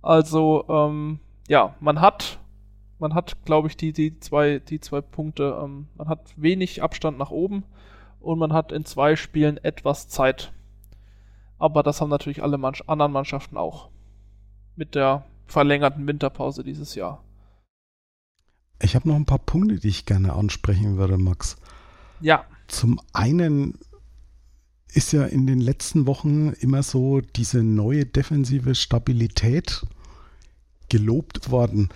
[0.00, 2.38] Also, ähm, ja, man hat,
[2.98, 7.18] man hat, glaube ich, die, die zwei, die zwei Punkte, ähm, man hat wenig Abstand
[7.18, 7.64] nach oben
[8.20, 10.52] und man hat in zwei Spielen etwas Zeit.
[11.58, 13.88] Aber das haben natürlich alle Mann anderen Mannschaften auch.
[14.74, 17.22] Mit der verlängerten Winterpause dieses Jahr.
[18.82, 21.56] Ich habe noch ein paar Punkte, die ich gerne ansprechen würde, Max.
[22.20, 22.44] Ja.
[22.66, 23.78] Zum einen
[24.92, 29.86] ist ja in den letzten Wochen immer so diese neue defensive Stabilität
[30.88, 31.88] gelobt worden.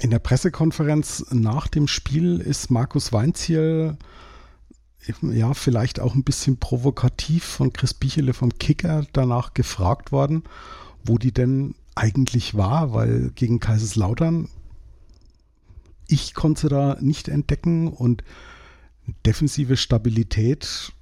[0.00, 3.96] In der Pressekonferenz nach dem Spiel ist Markus Weinziel
[5.20, 10.44] ja vielleicht auch ein bisschen provokativ von Chris Bichele vom Kicker danach gefragt worden,
[11.04, 14.48] wo die denn eigentlich war, weil gegen Kaiserslautern
[16.12, 18.22] ich konnte da nicht entdecken und
[19.24, 20.92] defensive Stabilität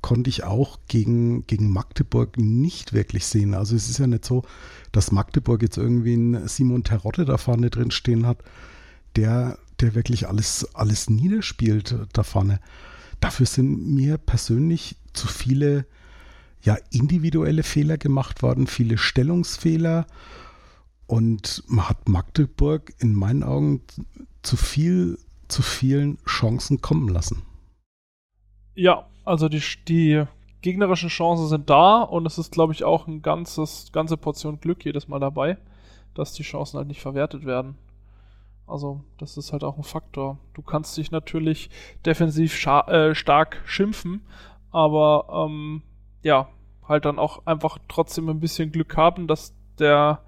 [0.00, 3.54] konnte ich auch gegen, gegen Magdeburg nicht wirklich sehen.
[3.54, 4.42] Also es ist ja nicht so,
[4.92, 8.42] dass Magdeburg jetzt irgendwie einen Simon Terotte da vorne drin stehen hat,
[9.16, 12.60] der, der wirklich alles, alles niederspielt da vorne.
[13.20, 15.86] Dafür sind mir persönlich zu viele
[16.62, 20.06] ja, individuelle Fehler gemacht worden, viele Stellungsfehler.
[21.06, 23.82] Und man hat Magdeburg in meinen Augen
[24.42, 27.42] zu viel, zu vielen Chancen kommen lassen.
[28.74, 30.24] Ja, also die, die
[30.62, 34.84] gegnerischen Chancen sind da und es ist, glaube ich, auch ein ganzes, ganze Portion Glück
[34.84, 35.56] jedes Mal dabei,
[36.14, 37.76] dass die Chancen halt nicht verwertet werden.
[38.66, 40.38] Also, das ist halt auch ein Faktor.
[40.54, 41.70] Du kannst dich natürlich
[42.06, 44.20] defensiv äh, stark schimpfen,
[44.70, 45.82] aber ähm,
[46.22, 46.48] ja,
[46.86, 50.20] halt dann auch einfach trotzdem ein bisschen Glück haben, dass der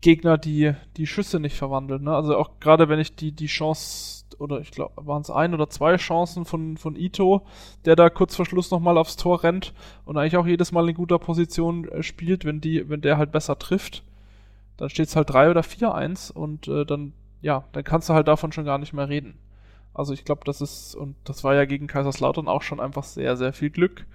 [0.00, 2.02] Gegner die, die Schüsse nicht verwandelt.
[2.02, 2.14] Ne?
[2.14, 5.68] Also auch gerade wenn ich die, die Chance, oder ich glaube, waren es ein oder
[5.68, 7.42] zwei Chancen von, von Ito,
[7.84, 9.72] der da kurz vor Schluss nochmal aufs Tor rennt
[10.04, 13.32] und eigentlich auch jedes Mal in guter Position äh, spielt, wenn die, wenn der halt
[13.32, 14.02] besser trifft,
[14.76, 18.28] dann steht es halt 3 oder 4-1 und äh, dann, ja, dann kannst du halt
[18.28, 19.38] davon schon gar nicht mehr reden.
[19.94, 23.36] Also ich glaube, das ist, und das war ja gegen Kaiserslautern auch schon einfach sehr,
[23.36, 24.06] sehr viel Glück,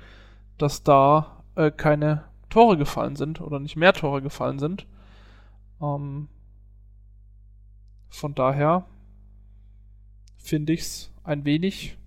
[0.57, 4.85] dass da äh, keine Tore gefallen sind oder nicht mehr Tore gefallen sind.
[5.81, 6.27] Ähm,
[8.09, 8.85] von daher
[10.43, 11.97] finde ich es ein wenig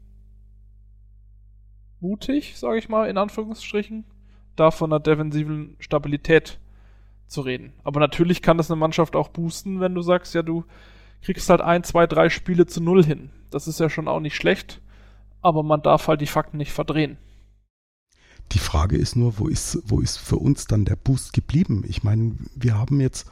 [2.00, 4.04] mutig, sage ich mal, in Anführungsstrichen,
[4.56, 6.58] da von einer defensiven Stabilität
[7.26, 7.72] zu reden.
[7.82, 10.64] Aber natürlich kann das eine Mannschaft auch boosten, wenn du sagst, ja, du
[11.22, 13.30] kriegst halt ein, zwei, drei Spiele zu null hin.
[13.50, 14.80] Das ist ja schon auch nicht schlecht,
[15.40, 17.16] aber man darf halt die Fakten nicht verdrehen.
[18.52, 21.82] Die Frage ist nur, wo ist, wo ist für uns dann der Boost geblieben?
[21.88, 23.26] Ich meine, wir haben jetzt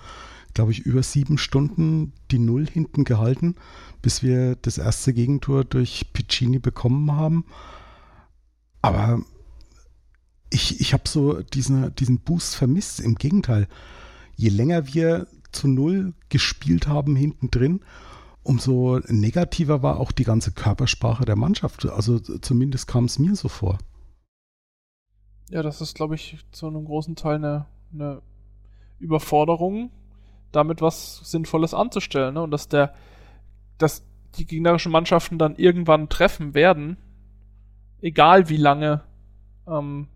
[0.55, 3.57] glaube ich, über sieben Stunden die Null hinten gehalten,
[4.03, 7.45] bis wir das erste Gegentor durch Piccini bekommen haben.
[8.83, 9.23] Aber
[10.51, 13.01] ich, ich habe so diesen, diesen Boost vermisst.
[13.01, 13.69] Im Gegenteil,
[14.37, 17.81] je länger wir zu Null gespielt haben hinten drin,
[18.43, 21.87] umso negativer war auch die ganze Körpersprache der Mannschaft.
[21.87, 23.79] Also zumindest kam es mir so vor.
[25.51, 28.23] Ja, das ist, glaube ich, zu einem großen Teil eine, eine
[28.99, 29.91] Überforderung
[30.53, 32.35] damit was Sinnvolles anzustellen.
[32.35, 32.43] Ne?
[32.43, 32.95] Und dass der,
[33.79, 34.05] dass
[34.37, 36.97] die gegnerischen Mannschaften dann irgendwann treffen werden,
[38.01, 39.03] egal wie lange
[39.67, 40.09] ähm,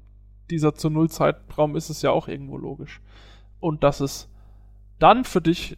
[0.51, 3.01] dieser zu Null Zeitraum ist, ist ja auch irgendwo logisch.
[3.61, 4.29] Und dass es
[4.99, 5.77] dann für dich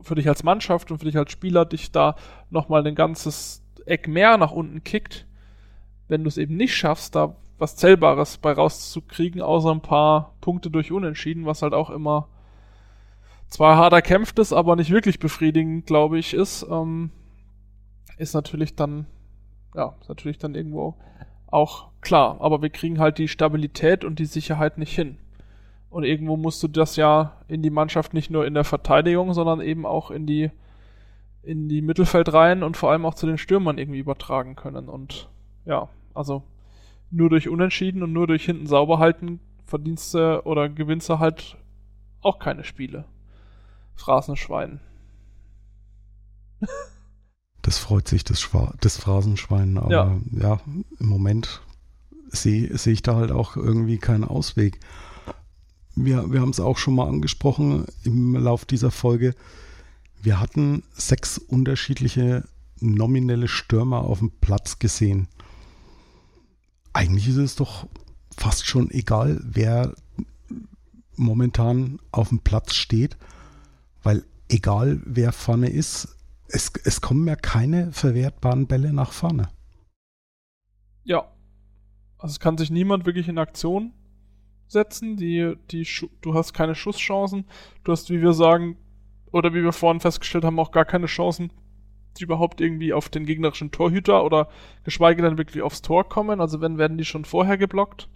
[0.00, 2.16] für dich als Mannschaft und für dich als Spieler dich da
[2.50, 5.26] nochmal ein ganzes Eck mehr nach unten kickt,
[6.08, 10.70] wenn du es eben nicht schaffst, da was Zählbares bei rauszukriegen, außer ein paar Punkte
[10.70, 12.28] durch Unentschieden, was halt auch immer
[13.48, 17.10] zwar hart erkämpft ist, aber nicht wirklich befriedigend, glaube ich, ist, ähm,
[18.18, 19.06] ist natürlich dann,
[19.74, 20.96] ja, ist natürlich dann irgendwo
[21.46, 22.36] auch klar.
[22.40, 25.18] Aber wir kriegen halt die Stabilität und die Sicherheit nicht hin.
[25.90, 29.60] Und irgendwo musst du das ja in die Mannschaft nicht nur in der Verteidigung, sondern
[29.60, 30.50] eben auch in die,
[31.42, 34.88] in die Mittelfeldreihen und vor allem auch zu den Stürmern irgendwie übertragen können.
[34.88, 35.28] Und
[35.64, 36.42] ja, also
[37.10, 41.56] nur durch Unentschieden und nur durch hinten sauber halten verdienst du oder gewinnst du halt
[42.20, 43.04] auch keine Spiele.
[43.96, 44.80] Phrasenschwein.
[47.62, 50.60] Das freut sich, das, Schwa das Phrasenschwein, aber ja, ja
[51.00, 51.62] im Moment
[52.28, 54.78] sehe seh ich da halt auch irgendwie keinen Ausweg.
[55.94, 59.34] Wir, wir haben es auch schon mal angesprochen im Lauf dieser Folge.
[60.22, 62.44] Wir hatten sechs unterschiedliche
[62.80, 65.28] nominelle Stürmer auf dem Platz gesehen.
[66.92, 67.86] Eigentlich ist es doch
[68.36, 69.94] fast schon egal, wer
[71.16, 73.16] momentan auf dem Platz steht,
[74.06, 76.16] weil egal wer vorne ist,
[76.48, 79.48] es, es kommen ja keine verwertbaren Bälle nach vorne.
[81.02, 81.32] Ja.
[82.18, 83.92] Also es kann sich niemand wirklich in Aktion
[84.68, 85.16] setzen.
[85.16, 85.86] Die, die,
[86.20, 87.46] du hast keine Schusschancen.
[87.82, 88.76] Du hast, wie wir sagen,
[89.32, 91.52] oder wie wir vorhin festgestellt haben, auch gar keine Chancen,
[92.16, 94.48] die überhaupt irgendwie auf den gegnerischen Torhüter oder
[94.84, 96.40] geschweige denn wirklich aufs Tor kommen.
[96.40, 98.08] Also wenn, werden die schon vorher geblockt.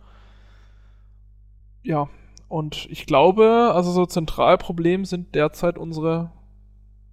[1.83, 2.09] Ja,
[2.51, 6.33] und ich glaube, also so Zentralproblem sind derzeit unsere,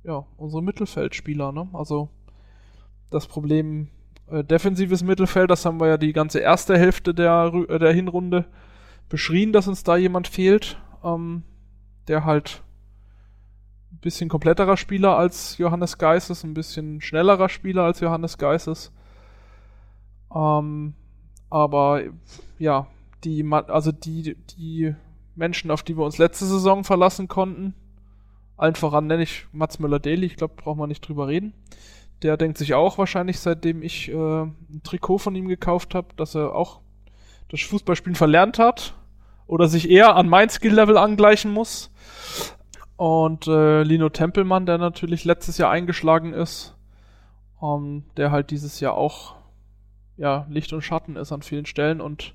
[0.03, 1.69] ja, unsere Mittelfeldspieler, ne?
[1.73, 2.09] Also
[3.11, 3.89] das Problem
[4.31, 8.45] äh, defensives Mittelfeld, das haben wir ja die ganze erste Hälfte der, äh, der Hinrunde
[9.09, 11.43] beschrien, dass uns da jemand fehlt, ähm,
[12.07, 12.63] der halt
[13.91, 18.91] ein bisschen kompletterer Spieler als Johannes Geisses, ein bisschen schnellerer Spieler als Johannes Geisses.
[20.33, 20.95] Ähm,
[21.51, 22.01] aber
[22.57, 22.87] ja,
[23.23, 24.95] die, also die, die
[25.37, 27.73] Menschen, auf die wir uns letzte Saison verlassen konnten.
[28.57, 31.53] Allen voran nenne ich Mats Müller-Daly, ich glaube, braucht man nicht drüber reden.
[32.23, 36.33] Der denkt sich auch wahrscheinlich, seitdem ich äh, ein Trikot von ihm gekauft habe, dass
[36.33, 36.81] er auch
[37.49, 38.95] das Fußballspielen verlernt hat
[39.45, 41.91] oder sich eher an mein Skill-Level angleichen muss.
[42.95, 46.75] Und äh, Lino Tempelmann, der natürlich letztes Jahr eingeschlagen ist,
[47.61, 49.35] ähm, der halt dieses Jahr auch
[50.17, 52.33] ja, Licht und Schatten ist an vielen Stellen und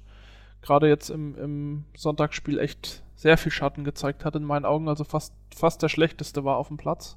[0.62, 5.04] gerade jetzt im, im Sonntagsspiel echt sehr viel Schatten gezeigt hat in meinen Augen, also
[5.04, 7.16] fast, fast der schlechteste war auf dem Platz.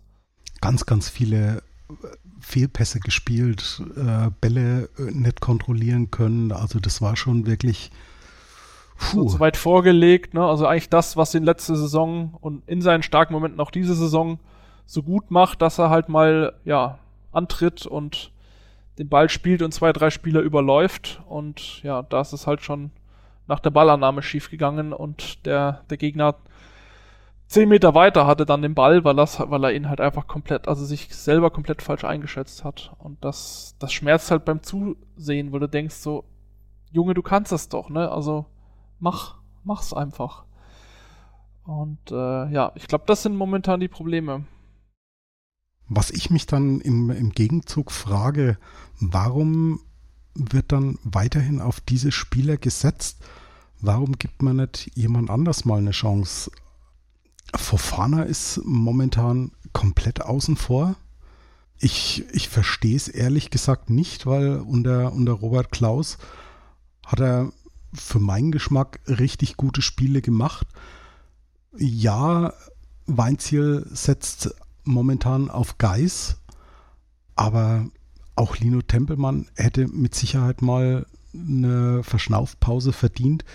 [0.61, 1.93] Ganz, ganz viele äh,
[2.39, 6.51] Fehlpässe gespielt, äh, Bälle äh, nicht kontrollieren können.
[6.51, 7.91] Also das war schon wirklich
[8.97, 9.29] puh.
[9.29, 10.33] So weit vorgelegt.
[10.33, 10.45] Ne?
[10.45, 14.39] Also eigentlich das, was ihn letzte Saison und in seinen starken Momenten auch diese Saison
[14.85, 16.99] so gut macht, dass er halt mal ja
[17.31, 18.31] antritt und
[18.97, 21.21] den Ball spielt und zwei, drei Spieler überläuft.
[21.27, 22.91] Und ja, da ist es halt schon
[23.47, 26.35] nach der Ballannahme schiefgegangen und der, der Gegner
[27.47, 30.67] zehn Meter weiter hatte dann den Ball, weil, das, weil er ihn halt einfach komplett,
[30.67, 32.93] also sich selber komplett falsch eingeschätzt hat.
[32.97, 36.25] Und das, das schmerzt halt beim Zusehen, weil du denkst so,
[36.91, 38.11] Junge, du kannst das doch, ne?
[38.11, 38.45] Also
[38.99, 40.45] mach, mach's einfach.
[41.65, 44.45] Und äh, ja, ich glaube, das sind momentan die Probleme.
[45.87, 48.57] Was ich mich dann im, im Gegenzug frage,
[48.99, 49.81] warum
[50.35, 53.17] wird dann weiterhin auf diese Spieler gesetzt.
[53.81, 56.51] Warum gibt man nicht jemand anders mal eine Chance?
[57.55, 60.95] Fofana ist momentan komplett außen vor.
[61.77, 66.17] Ich, ich verstehe es ehrlich gesagt nicht, weil unter, unter Robert Klaus
[67.05, 67.51] hat er
[67.93, 70.67] für meinen Geschmack richtig gute Spiele gemacht.
[71.77, 72.53] Ja,
[73.05, 76.37] Weinziel setzt momentan auf Geis,
[77.35, 77.85] aber
[78.35, 83.45] auch Lino Tempelmann hätte mit Sicherheit mal eine Verschnaufpause verdient.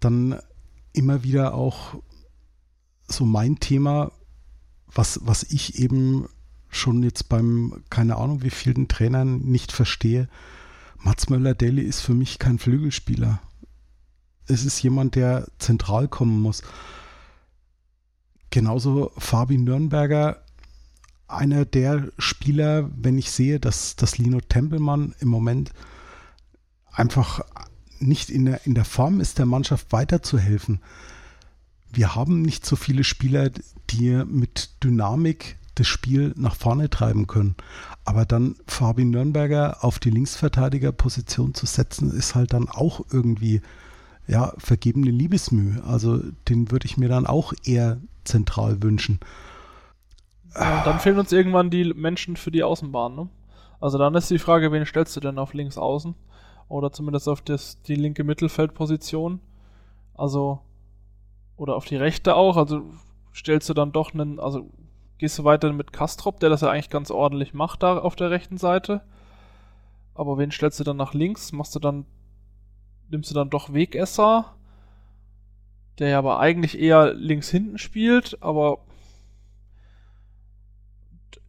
[0.00, 0.38] Dann
[0.92, 1.96] immer wieder auch
[3.06, 4.12] so mein Thema,
[4.92, 6.28] was, was ich eben
[6.68, 10.28] schon jetzt beim, keine Ahnung, wie vielen Trainern nicht verstehe.
[10.98, 13.40] Mats Möller-Deli ist für mich kein Flügelspieler.
[14.46, 16.62] Es ist jemand, der zentral kommen muss.
[18.50, 20.45] Genauso Fabi Nürnberger
[21.28, 25.72] einer der Spieler, wenn ich sehe, dass, dass Lino Tempelmann im Moment
[26.92, 27.40] einfach
[27.98, 30.80] nicht in der, in der Form ist, der Mannschaft weiterzuhelfen.
[31.92, 33.50] Wir haben nicht so viele Spieler,
[33.90, 37.54] die mit Dynamik das Spiel nach vorne treiben können.
[38.04, 43.60] Aber dann Fabi Nürnberger auf die Linksverteidigerposition zu setzen, ist halt dann auch irgendwie
[44.26, 45.82] ja, vergebene Liebesmühe.
[45.84, 49.20] Also den würde ich mir dann auch eher zentral wünschen.
[50.58, 53.28] Und dann fehlen uns irgendwann die Menschen für die Außenbahn, ne?
[53.78, 56.14] Also dann ist die Frage, wen stellst du denn auf links außen?
[56.68, 59.40] Oder zumindest auf das, die linke Mittelfeldposition.
[60.14, 60.60] Also,
[61.56, 62.56] oder auf die rechte auch.
[62.56, 62.82] Also
[63.34, 64.70] stellst du dann doch einen, also
[65.18, 68.30] gehst du weiter mit Kastrop, der das ja eigentlich ganz ordentlich macht da auf der
[68.30, 69.02] rechten Seite.
[70.14, 71.52] Aber wen stellst du dann nach links?
[71.52, 72.06] Machst du dann,
[73.10, 74.54] nimmst du dann doch Wegesser,
[75.98, 78.78] der ja aber eigentlich eher links hinten spielt, aber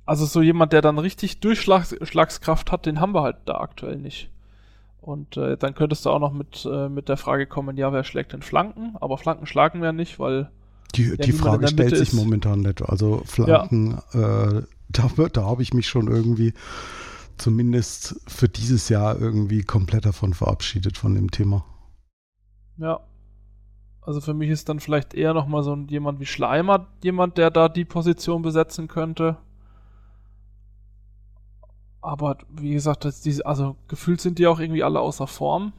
[0.08, 4.32] also so jemand, der dann richtig Durchschlagskraft hat, den haben wir halt da aktuell nicht.
[5.02, 8.04] Und äh, dann könntest du auch noch mit, äh, mit der Frage kommen, ja, wer
[8.04, 8.96] schlägt denn Flanken?
[9.00, 10.50] Aber Flanken schlagen wir nicht, weil.
[10.96, 12.14] Die, die Frage stellt sich ist.
[12.14, 12.82] momentan nicht.
[12.82, 14.60] Also Flanken, ja.
[14.60, 16.54] äh, da, da habe ich mich schon irgendwie
[17.38, 21.66] zumindest für dieses Jahr irgendwie komplett davon verabschiedet von dem Thema.
[22.78, 23.02] Ja.
[24.02, 27.68] Also für mich ist dann vielleicht eher nochmal so jemand wie Schleimer, jemand, der da
[27.68, 29.36] die Position besetzen könnte.
[32.02, 35.74] Aber wie gesagt, das, diese, also gefühlt sind die auch irgendwie alle außer Form.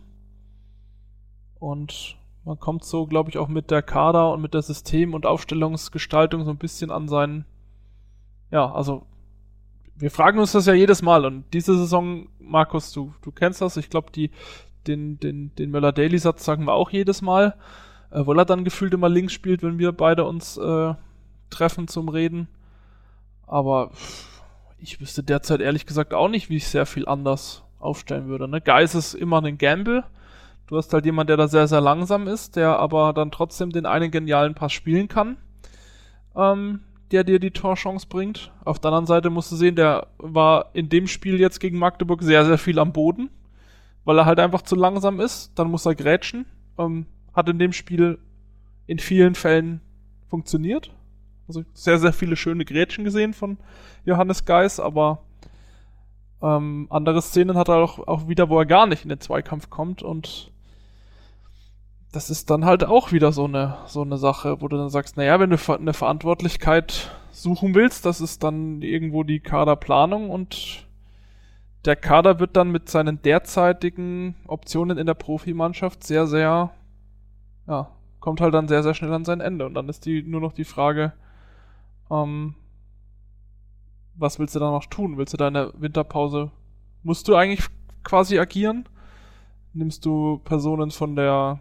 [1.59, 5.27] Und man kommt so, glaube ich, auch mit der Kader und mit der System- und
[5.27, 7.45] Aufstellungsgestaltung so ein bisschen an seinen.
[8.51, 9.07] Ja, also
[9.97, 11.25] wir fragen uns das ja jedes Mal.
[11.25, 16.65] Und diese Saison, Markus, du, du kennst das, ich glaube, den, den, den Möller-Daily-Satz sagen
[16.65, 17.57] wir auch jedes Mal,
[18.11, 20.95] äh, weil er dann gefühlt immer links spielt, wenn wir beide uns äh,
[21.51, 22.49] treffen zum Reden.
[23.47, 23.91] Aber
[24.81, 28.49] ich wüsste derzeit ehrlich gesagt auch nicht, wie ich sehr viel anders aufstellen würde.
[28.49, 28.61] Ne?
[28.61, 30.05] Geis ist immer ein Gamble.
[30.67, 33.87] Du hast halt jemand, der da sehr, sehr langsam ist, der aber dann trotzdem den
[33.87, 35.39] einen genialen Pass spielen kann,
[36.37, 38.53] ähm, der dir die Torchance bringt.
[38.65, 42.23] Auf der anderen Seite musst du sehen, der war in dem Spiel jetzt gegen Magdeburg
[42.23, 43.31] sehr, sehr viel am Boden,
[44.05, 45.53] weil er halt einfach zu langsam ist.
[45.59, 46.45] Dann muss er grätschen.
[46.79, 48.19] Ähm, hat in dem Spiel
[48.87, 49.81] in vielen Fällen
[50.29, 50.91] funktioniert.
[51.49, 53.59] Also sehr, sehr viele schöne Grätschen gesehen von
[54.05, 55.23] Johannes Geis, aber
[56.43, 59.71] ähm, andere Szenen hat er auch, auch wieder, wo er gar nicht in den Zweikampf
[59.71, 60.53] kommt und
[62.13, 65.17] das ist dann halt auch wieder so eine, so eine Sache, wo du dann sagst,
[65.17, 70.87] naja, wenn du eine Verantwortlichkeit suchen willst, das ist dann irgendwo die Kaderplanung und
[71.85, 76.71] der Kader wird dann mit seinen derzeitigen Optionen in der Profimannschaft sehr, sehr,
[77.67, 77.91] ja,
[78.21, 79.65] kommt halt dann sehr, sehr schnell an sein Ende.
[79.67, 81.13] Und dann ist die nur noch die Frage,
[82.11, 82.55] ähm,
[84.15, 85.17] was willst du da noch tun?
[85.17, 86.51] Willst du deine Winterpause,
[87.03, 87.67] musst du eigentlich
[88.05, 88.89] quasi agieren?
[89.73, 91.61] Nimmst du Personen von der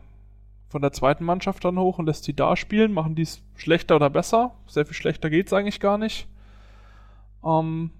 [0.69, 2.91] von der zweiten Mannschaft dann hoch und lässt die da spielen?
[2.91, 4.53] Machen die es schlechter oder besser?
[4.67, 6.27] Sehr viel schlechter geht's eigentlich gar nicht.
[7.43, 7.91] Ähm,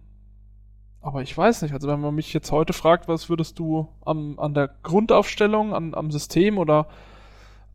[1.02, 1.74] aber ich weiß nicht.
[1.74, 5.94] Also wenn man mich jetzt heute fragt, was würdest du am, an der Grundaufstellung, an,
[5.94, 6.88] am System oder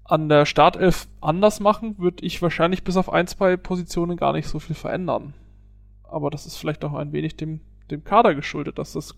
[0.04, 4.48] an der Startelf anders machen, würde ich wahrscheinlich bis auf ein, zwei Positionen gar nicht
[4.48, 5.34] so viel verändern.
[6.02, 9.14] Aber das ist vielleicht auch ein wenig dem, dem Kader geschuldet, dass das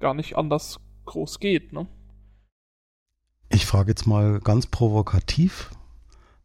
[0.00, 1.86] gar nicht anders groß geht, ne?
[3.48, 5.70] Ich frage jetzt mal ganz provokativ,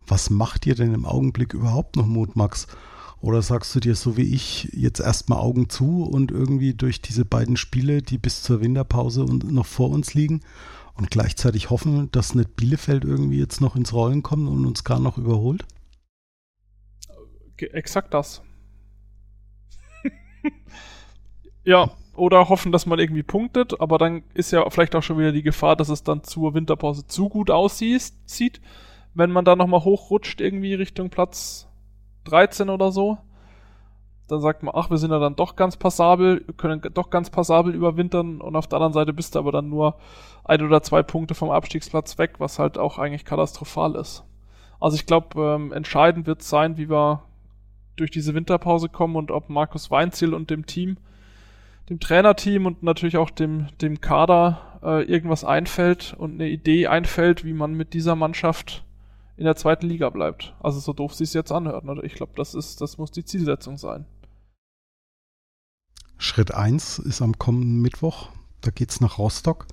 [0.05, 2.67] was macht dir denn im Augenblick überhaupt noch Mut, Max?
[3.21, 7.25] Oder sagst du dir so wie ich jetzt erstmal Augen zu und irgendwie durch diese
[7.25, 10.41] beiden Spiele, die bis zur Winterpause noch vor uns liegen
[10.97, 14.99] und gleichzeitig hoffen, dass nicht Bielefeld irgendwie jetzt noch ins Rollen kommt und uns gar
[14.99, 15.65] noch überholt?
[17.57, 18.41] Exakt das.
[21.63, 25.31] ja, oder hoffen, dass man irgendwie punktet, aber dann ist ja vielleicht auch schon wieder
[25.31, 28.61] die Gefahr, dass es dann zur Winterpause zu gut aussieht,
[29.13, 31.67] wenn man da nochmal hochrutscht irgendwie Richtung Platz
[32.25, 33.19] 13 oder so.
[34.27, 37.73] Dann sagt man, ach, wir sind ja dann doch ganz passabel, können doch ganz passabel
[37.73, 39.95] überwintern und auf der anderen Seite bist du aber dann nur
[40.43, 44.23] ein oder zwei Punkte vom Abstiegsplatz weg, was halt auch eigentlich katastrophal ist.
[44.79, 47.23] Also ich glaube, ähm, entscheidend wird sein, wie wir
[47.95, 50.97] durch diese Winterpause kommen und ob Markus Weinziel und dem Team
[51.89, 57.45] dem Trainerteam und natürlich auch dem, dem Kader äh, irgendwas einfällt und eine Idee einfällt,
[57.45, 58.83] wie man mit dieser Mannschaft
[59.37, 60.55] in der zweiten Liga bleibt.
[60.59, 61.85] Also so doof sie es jetzt anhört.
[61.85, 61.99] Ne?
[62.03, 64.05] Ich glaube, das ist, das muss die Zielsetzung sein.
[66.17, 68.29] Schritt 1 ist am kommenden Mittwoch.
[68.61, 69.67] Da geht es nach Rostock.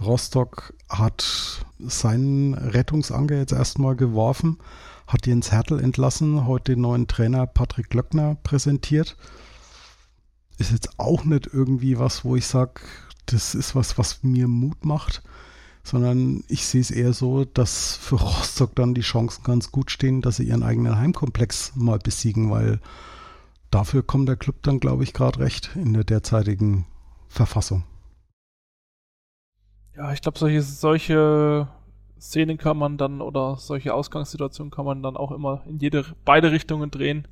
[0.00, 4.58] Rostock hat seinen Rettungsanker jetzt erstmal geworfen,
[5.06, 9.16] hat Jens Hertel entlassen, heute den neuen Trainer Patrick Glöckner präsentiert
[10.62, 12.80] ist jetzt auch nicht irgendwie was, wo ich sage,
[13.26, 15.22] das ist was, was mir Mut macht,
[15.84, 20.22] sondern ich sehe es eher so, dass für Rostock dann die Chancen ganz gut stehen,
[20.22, 22.80] dass sie ihren eigenen Heimkomplex mal besiegen, weil
[23.72, 26.86] dafür kommt der Club dann, glaube ich, gerade recht in der derzeitigen
[27.28, 27.82] Verfassung.
[29.96, 31.68] Ja, ich glaube, solche, solche
[32.20, 36.52] Szenen kann man dann oder solche Ausgangssituationen kann man dann auch immer in jede, beide
[36.52, 37.26] Richtungen drehen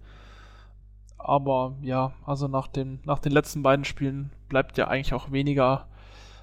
[1.22, 5.86] aber ja, also nach den, nach den letzten beiden Spielen bleibt ja eigentlich auch weniger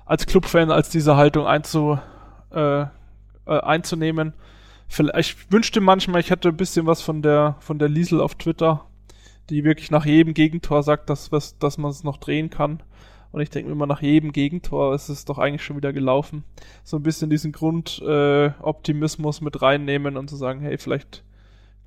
[0.05, 1.99] als Clubfan als diese Haltung einzu,
[2.51, 2.87] äh, äh,
[3.45, 4.33] einzunehmen.
[4.87, 8.35] Vielleicht, ich wünschte manchmal, ich hätte ein bisschen was von der, von der Liesel auf
[8.35, 8.85] Twitter,
[9.49, 12.83] die wirklich nach jedem Gegentor sagt, dass, dass man es noch drehen kann.
[13.31, 16.43] Und ich denke mir immer, nach jedem Gegentor ist es doch eigentlich schon wieder gelaufen.
[16.83, 21.23] So ein bisschen diesen Grundoptimismus äh, mit reinnehmen und zu sagen, hey, vielleicht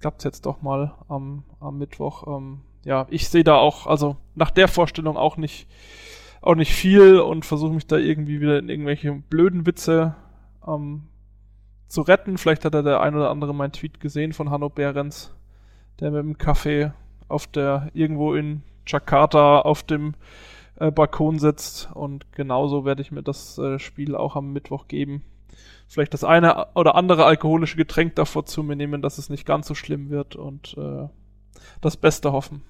[0.01, 2.27] klappt es jetzt doch mal am, am Mittwoch.
[2.27, 5.69] Ähm, ja, ich sehe da auch, also nach der Vorstellung auch nicht,
[6.41, 10.15] auch nicht viel und versuche mich da irgendwie wieder in irgendwelche blöden Witze
[10.67, 11.09] ähm,
[11.89, 12.39] zu retten.
[12.39, 15.35] Vielleicht hat er der ein oder andere meinen Tweet gesehen von Hanno Behrens,
[16.01, 16.93] der mit dem Kaffee
[17.31, 20.15] auf der irgendwo in Jakarta auf dem
[20.77, 25.23] äh, Balkon sitzt und genauso werde ich mir das äh, Spiel auch am Mittwoch geben.
[25.87, 29.67] Vielleicht das eine oder andere alkoholische Getränk davor zu mir nehmen, dass es nicht ganz
[29.67, 31.09] so schlimm wird und äh,
[31.81, 32.63] das Beste hoffen.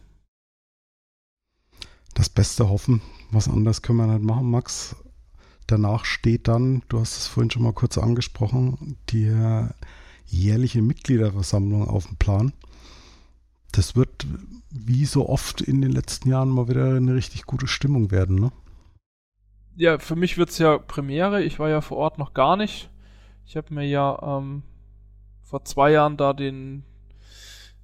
[2.14, 3.02] Das Beste hoffen.
[3.30, 4.96] Was anderes können wir nicht machen, Max.
[5.66, 9.32] Danach steht dann, du hast es vorhin schon mal kurz angesprochen, die
[10.26, 12.52] jährliche Mitgliederversammlung auf dem Plan.
[13.72, 14.26] Das wird
[14.70, 18.52] wie so oft in den letzten Jahren mal wieder eine richtig gute Stimmung werden, ne?
[19.76, 21.42] Ja, für mich wird es ja Premiere.
[21.42, 22.90] Ich war ja vor Ort noch gar nicht.
[23.46, 24.62] Ich habe mir ja ähm,
[25.42, 26.84] vor zwei Jahren da den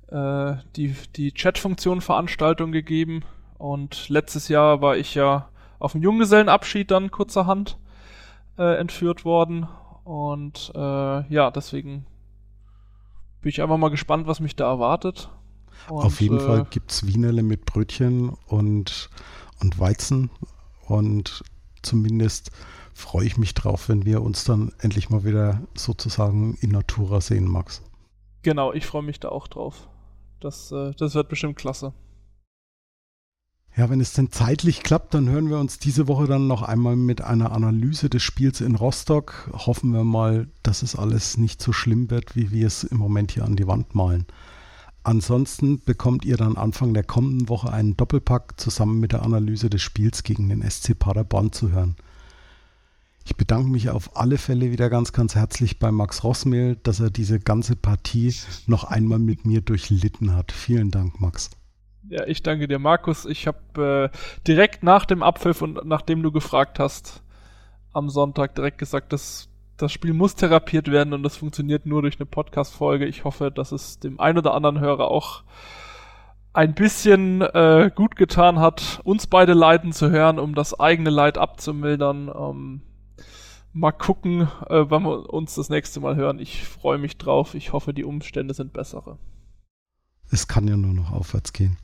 [0.08, 3.24] äh, die, die Chat-Funktion Veranstaltung gegeben
[3.58, 7.78] und letztes Jahr war ich ja auf dem Junggesellenabschied dann kurzerhand
[8.58, 9.66] äh, entführt worden.
[10.04, 10.78] Und äh,
[11.32, 12.06] ja, deswegen
[13.40, 15.30] bin ich einfach mal gespannt, was mich da erwartet.
[15.88, 19.10] Und, auf jeden äh, Fall gibt es Wienerle mit Brötchen und,
[19.60, 20.30] und Weizen.
[20.86, 21.42] Und
[21.82, 22.50] zumindest
[22.94, 27.46] freue ich mich drauf, wenn wir uns dann endlich mal wieder sozusagen in Natura sehen,
[27.46, 27.82] Max.
[28.42, 29.88] Genau, ich freue mich da auch drauf.
[30.40, 31.92] Das, äh, das wird bestimmt klasse.
[33.76, 36.96] Ja, wenn es denn zeitlich klappt, dann hören wir uns diese Woche dann noch einmal
[36.96, 39.50] mit einer Analyse des Spiels in Rostock.
[39.52, 43.32] Hoffen wir mal, dass es alles nicht so schlimm wird, wie wir es im Moment
[43.32, 44.24] hier an die Wand malen.
[45.06, 49.80] Ansonsten bekommt ihr dann Anfang der kommenden Woche einen Doppelpack zusammen mit der Analyse des
[49.80, 51.94] Spiels gegen den SC Paderborn zu hören.
[53.24, 57.10] Ich bedanke mich auf alle Fälle wieder ganz, ganz herzlich bei Max Rossmehl, dass er
[57.10, 58.34] diese ganze Partie
[58.66, 60.50] noch einmal mit mir durchlitten hat.
[60.50, 61.50] Vielen Dank, Max.
[62.08, 63.26] Ja, ich danke dir, Markus.
[63.26, 67.22] Ich habe äh, direkt nach dem Abpfiff und nachdem du gefragt hast,
[67.92, 72.18] am Sonntag direkt gesagt, dass das Spiel muss therapiert werden und das funktioniert nur durch
[72.18, 73.06] eine Podcast-Folge.
[73.06, 75.42] Ich hoffe, dass es dem einen oder anderen Hörer auch
[76.52, 81.36] ein bisschen äh, gut getan hat, uns beide leiden zu hören, um das eigene Leid
[81.36, 82.30] abzumildern.
[82.34, 82.80] Ähm,
[83.74, 86.38] mal gucken, äh, wann wir uns das nächste Mal hören.
[86.38, 87.54] Ich freue mich drauf.
[87.54, 89.18] Ich hoffe, die Umstände sind bessere.
[90.30, 91.76] Es kann ja nur noch aufwärts gehen.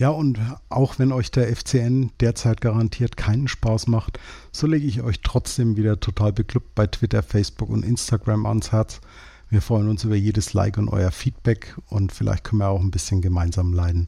[0.00, 0.40] Ja, und
[0.70, 4.18] auch wenn euch der FCN derzeit garantiert keinen Spaß macht,
[4.50, 9.02] so lege ich euch trotzdem wieder total beklubbt bei Twitter, Facebook und Instagram ans Herz.
[9.50, 12.90] Wir freuen uns über jedes Like und euer Feedback und vielleicht können wir auch ein
[12.90, 14.06] bisschen gemeinsam leiden.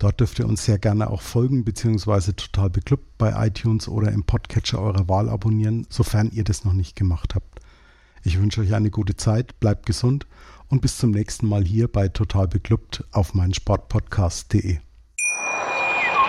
[0.00, 2.32] Dort dürft ihr uns sehr gerne auch folgen bzw.
[2.32, 6.96] total beklubbt bei iTunes oder im Podcatcher eurer Wahl abonnieren, sofern ihr das noch nicht
[6.96, 7.60] gemacht habt.
[8.24, 10.26] Ich wünsche euch eine gute Zeit, bleibt gesund
[10.66, 14.80] und bis zum nächsten Mal hier bei Total Beklubbt auf meinsportpodcast.de.